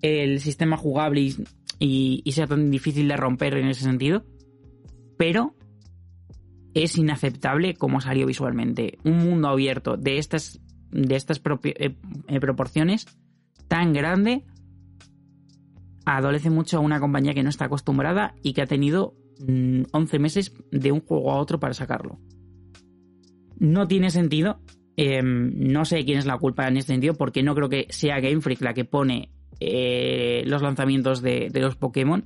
[0.03, 1.20] el sistema jugable
[1.78, 4.24] y, y, sea tan difícil de romper en ese sentido.
[5.16, 5.55] Pero
[6.74, 8.99] es inaceptable como salió visualmente.
[9.05, 10.61] Un mundo abierto de estas,
[10.97, 11.94] de estas eh,
[12.28, 13.06] eh, proporciones
[13.68, 14.44] tan grande
[16.05, 20.23] adolece mucho a una compañía que no está acostumbrada y que ha tenido 11 mm,
[20.23, 22.18] meses de un juego a otro para sacarlo.
[23.59, 24.60] No tiene sentido.
[24.97, 28.20] Eh, no sé quién es la culpa en este sentido, porque no creo que sea
[28.20, 32.24] Game Freak la que pone eh, los lanzamientos de, los Pokémon.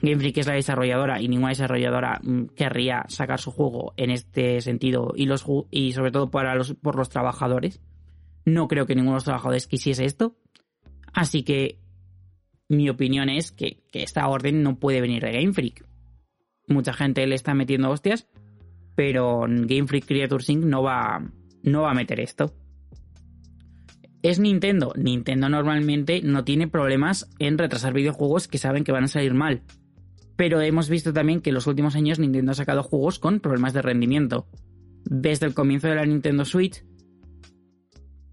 [0.00, 4.60] Game Freak es la desarrolladora y ninguna desarrolladora mm, querría sacar su juego en este
[4.60, 7.80] sentido y, los, y sobre todo por los trabajadores.
[8.44, 10.36] No creo que ninguno de los trabajadores quisiese esto.
[11.12, 11.78] Así que
[12.68, 15.84] mi opinión es que, que esta orden no puede venir de Game Freak.
[16.68, 18.28] Mucha gente le está metiendo hostias,
[18.94, 20.64] pero Game Freak Creatures Inc.
[20.64, 21.22] no va,
[21.62, 22.52] no va a meter esto.
[24.22, 24.92] ¿Es Nintendo?
[24.96, 29.62] Nintendo normalmente no tiene problemas en retrasar videojuegos que saben que van a salir mal.
[30.36, 33.72] Pero hemos visto también que en los últimos años Nintendo ha sacado juegos con problemas
[33.72, 34.46] de rendimiento.
[35.04, 36.84] Desde el comienzo de la Nintendo Switch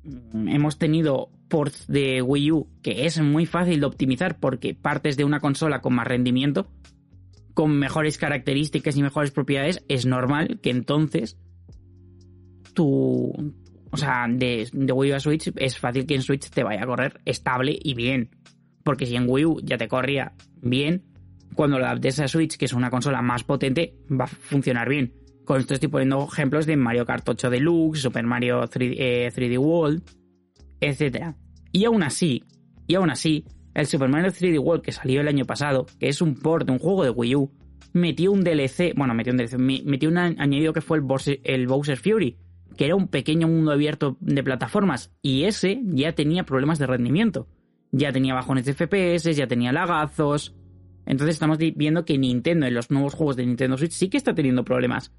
[0.04, 5.18] mm, hemos tenido ports de Wii U que es muy fácil de optimizar porque partes
[5.18, 6.68] de una consola con más rendimiento,
[7.54, 11.38] con mejores características y mejores propiedades, es normal que entonces
[12.74, 13.32] tu,
[13.92, 16.84] o sea, de, de, Wii U a Switch es fácil que en Switch te vaya
[16.84, 18.32] a correr estable y bien.
[18.84, 21.04] Porque si en Wii U ya te corría bien,
[21.56, 25.14] cuando lo adaptes a Switch, que es una consola más potente, va a funcionar bien.
[25.46, 29.58] Con esto estoy poniendo ejemplos de Mario Kart 8 Deluxe, Super Mario 3D, eh, 3D
[29.58, 30.04] World,
[30.80, 31.36] etc.
[31.72, 32.44] Y aún así,
[32.88, 36.22] y aún así, el Super Mario 3D World que salió el año pasado, que es
[36.22, 37.52] un port de un juego de Wii U,
[37.94, 41.68] metió un DLC, bueno, metió un DLC, metió un añadido que fue el Bowser, el
[41.68, 42.38] Bowser Fury,
[42.78, 47.48] que era un pequeño mundo abierto de plataformas, y ese ya tenía problemas de rendimiento.
[47.92, 50.56] Ya tenía bajones de FPS, ya tenía lagazos.
[51.06, 54.34] Entonces estamos viendo que Nintendo en los nuevos juegos de Nintendo Switch sí que está
[54.34, 55.12] teniendo problemas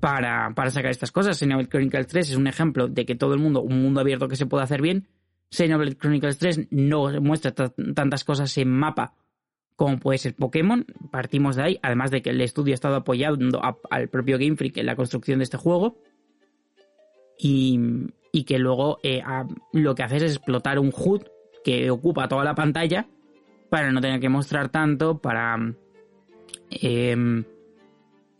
[0.00, 1.38] para, para sacar estas cosas.
[1.38, 4.36] Xenoblade Chronicles 3 es un ejemplo de que todo el mundo, un mundo abierto que
[4.36, 5.08] se puede hacer bien.
[5.50, 9.14] Xenoblade Chronicles 3 no muestra tantas cosas en mapa
[9.76, 10.86] como puede ser Pokémon.
[11.10, 13.60] Partimos de ahí, además de que el estudio ha estado apoyando
[13.90, 15.98] al propio Game Freak en la construcción de este juego
[17.38, 17.78] y,
[18.46, 19.22] que luego eh,
[19.72, 21.22] lo que haces es explotar un HUD
[21.64, 23.06] que ocupa toda la pantalla
[23.72, 25.56] para no tener que mostrar tanto, para,
[26.68, 27.42] eh,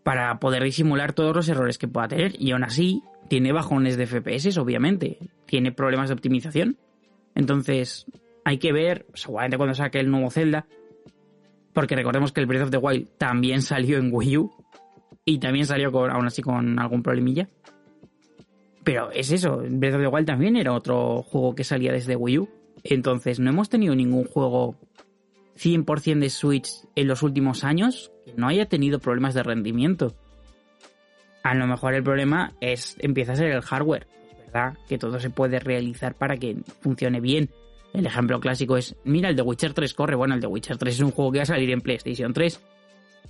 [0.03, 2.39] para poder disimular todos los errores que pueda tener.
[2.39, 5.17] Y aún así, tiene bajones de FPS, obviamente.
[5.47, 6.77] Tiene problemas de optimización.
[7.33, 8.05] Entonces,
[8.45, 10.67] hay que ver, seguramente cuando saque el nuevo Zelda,
[11.73, 14.51] porque recordemos que el Breath of the Wild también salió en Wii U
[15.25, 17.49] y también salió aún así con algún problemilla.
[18.83, 22.37] Pero es eso, Breath of the Wild también era otro juego que salía desde Wii
[22.37, 22.49] U.
[22.83, 24.75] Entonces, no hemos tenido ningún juego
[25.57, 30.15] 100% de Switch en los últimos años que no haya tenido problemas de rendimiento.
[31.43, 34.07] A lo mejor el problema es empieza a ser el hardware.
[34.31, 37.49] Es verdad que todo se puede realizar para que funcione bien.
[37.93, 40.15] El ejemplo clásico es, mira, el de Witcher 3 corre.
[40.15, 42.61] Bueno, el de Witcher 3 es un juego que va a salir en PlayStation 3.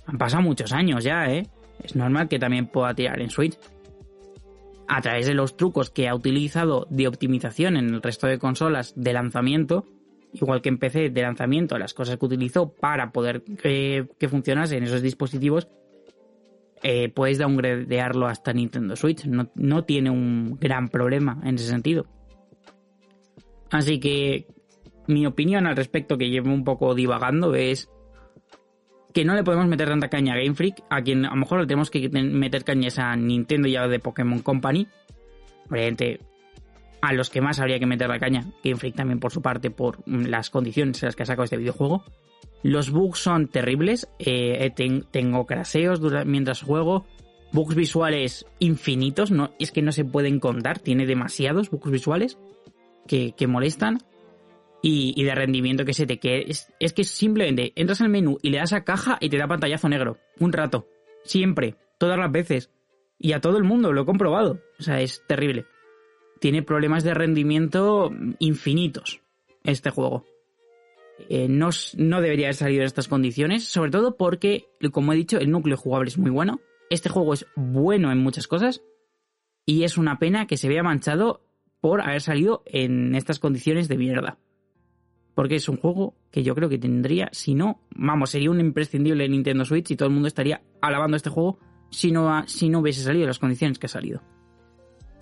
[0.06, 1.46] Han pasado muchos años ya, ¿eh?
[1.82, 3.58] Es normal que también pueda tirar en Switch
[4.88, 8.92] a través de los trucos que ha utilizado de optimización en el resto de consolas
[8.96, 9.86] de lanzamiento,
[10.34, 14.76] igual que en PC de lanzamiento, las cosas que utilizó para poder que, que funcionase
[14.76, 15.68] en esos dispositivos,
[16.82, 19.24] eh, puedes downgradearlo hasta Nintendo Switch.
[19.24, 22.06] No, no tiene un gran problema en ese sentido.
[23.70, 24.46] Así que
[25.06, 27.88] mi opinión al respecto, que llevo un poco divagando, es
[29.12, 31.60] que no le podemos meter tanta caña a Game Freak, a quien a lo mejor
[31.60, 34.88] le tenemos que meter cañas a Nintendo ya de Pokémon Company.
[35.70, 36.20] Obviamente,
[37.04, 39.70] a los que más habría que meter la caña, Game Freak también por su parte,
[39.70, 42.04] por las condiciones en las que ha sacado este videojuego.
[42.62, 44.72] Los bugs son terribles, eh,
[45.10, 47.04] tengo craseos mientras juego,
[47.52, 52.38] bugs visuales infinitos, no, es que no se pueden contar, tiene demasiados bugs visuales
[53.06, 53.98] que, molestan.
[54.82, 56.46] y, de rendimiento que se te quede.
[56.78, 59.88] Es que simplemente entras al menú y le das a caja y te da pantallazo
[59.88, 60.18] negro.
[60.40, 60.88] Un rato.
[61.24, 61.76] Siempre.
[61.98, 62.70] Todas las veces.
[63.18, 64.60] Y a todo el mundo, lo he comprobado.
[64.78, 65.64] O sea, es terrible.
[66.44, 69.22] Tiene problemas de rendimiento infinitos
[69.62, 70.26] este juego.
[71.30, 75.38] Eh, no, no, debería haber salido en estas condiciones, sobre todo porque, como he dicho,
[75.38, 76.60] el núcleo jugable es muy bueno.
[76.90, 78.82] Este juego es bueno en muchas cosas
[79.64, 81.40] y es una pena que se vea manchado
[81.80, 84.36] por haber salido en estas condiciones de mierda.
[85.34, 89.24] Porque es un juego que yo creo que tendría, si no, vamos, sería un imprescindible
[89.24, 91.58] en Nintendo Switch y todo el mundo estaría alabando este juego
[91.88, 94.33] si no, si no hubiese salido en las condiciones que ha salido.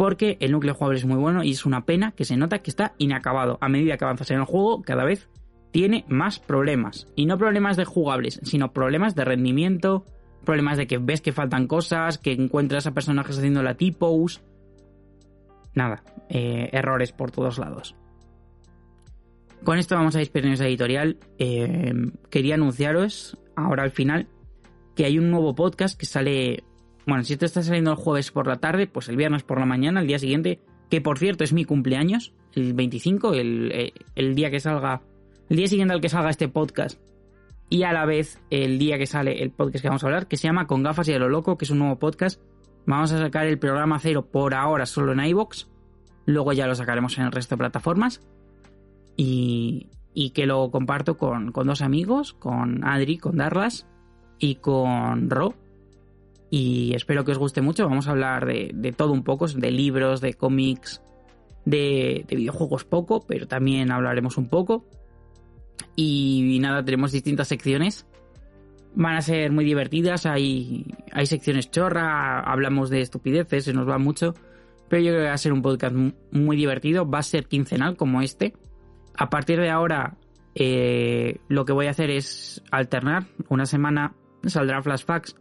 [0.02, 2.70] Porque el núcleo jugable es muy bueno y es una pena que se nota que
[2.70, 3.56] está inacabado.
[3.60, 5.28] A medida que avanzas en el juego, cada vez
[5.70, 7.06] tiene más problemas.
[7.14, 10.04] Y no problemas de jugables, sino problemas de rendimiento,
[10.44, 14.42] problemas de que ves que faltan cosas, que encuentras a personajes haciendo la typos.
[15.72, 17.94] Nada, eh, errores por todos lados.
[19.62, 21.18] Con esto vamos a despedirnos de editorial.
[21.38, 21.94] Eh,
[22.28, 24.26] quería anunciaros, ahora al final,
[24.96, 26.64] que hay un nuevo podcast que sale.
[27.06, 29.66] Bueno, si esto está saliendo el jueves por la tarde, pues el viernes por la
[29.66, 30.60] mañana, el día siguiente,
[30.90, 35.02] que por cierto es mi cumpleaños, el 25, el, eh, el día que salga.
[35.48, 36.98] El día siguiente al que salga este podcast,
[37.72, 40.36] y a la vez el día que sale el podcast que vamos a hablar, que
[40.36, 42.38] se llama Con gafas y a lo loco, que es un nuevo podcast.
[42.84, 45.70] Vamos a sacar el programa cero por ahora solo en iBox,
[46.26, 48.20] luego ya lo sacaremos en el resto de plataformas.
[49.16, 53.86] Y, y que lo comparto con, con, dos amigos, con Adri, con Darlas
[54.38, 55.54] y con Ro.
[56.54, 57.88] Y espero que os guste mucho.
[57.88, 61.00] Vamos a hablar de, de todo un poco, de libros, de cómics,
[61.64, 64.84] de, de videojuegos poco, pero también hablaremos un poco.
[65.96, 68.06] Y, nada, tenemos distintas secciones.
[68.94, 73.96] Van a ser muy divertidas, hay, hay secciones chorra, hablamos de estupideces, se nos va
[73.96, 74.34] mucho.
[74.90, 75.96] Pero yo creo que va a ser un podcast
[76.32, 78.52] muy divertido, va a ser quincenal como este.
[79.16, 80.18] A partir de ahora,
[80.54, 83.24] eh, lo que voy a hacer es alternar.
[83.48, 84.14] Una semana
[84.44, 85.34] saldrá Flashbacks.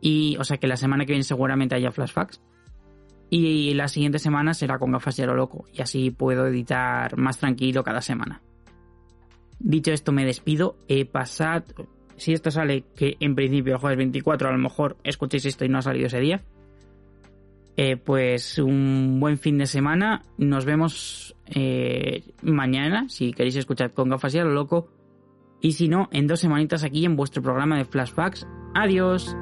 [0.00, 2.40] Y, o sea que la semana que viene seguramente haya Flashbacks.
[3.28, 5.66] Y la siguiente semana será con gafas de lo loco.
[5.72, 8.42] Y así puedo editar más tranquilo cada semana.
[9.58, 10.76] Dicho esto, me despido.
[10.88, 11.64] He pasado.
[12.16, 15.68] Si esto sale, que en principio el jueves 24, a lo mejor escuchéis esto y
[15.68, 16.42] no ha salido ese día.
[17.76, 20.22] Eh, pues un buen fin de semana.
[20.38, 24.88] Nos vemos eh, mañana, si queréis escuchar con gafas y a lo loco.
[25.60, 28.46] Y si no, en dos semanitas aquí en vuestro programa de flashbacks.
[28.74, 29.36] Adiós.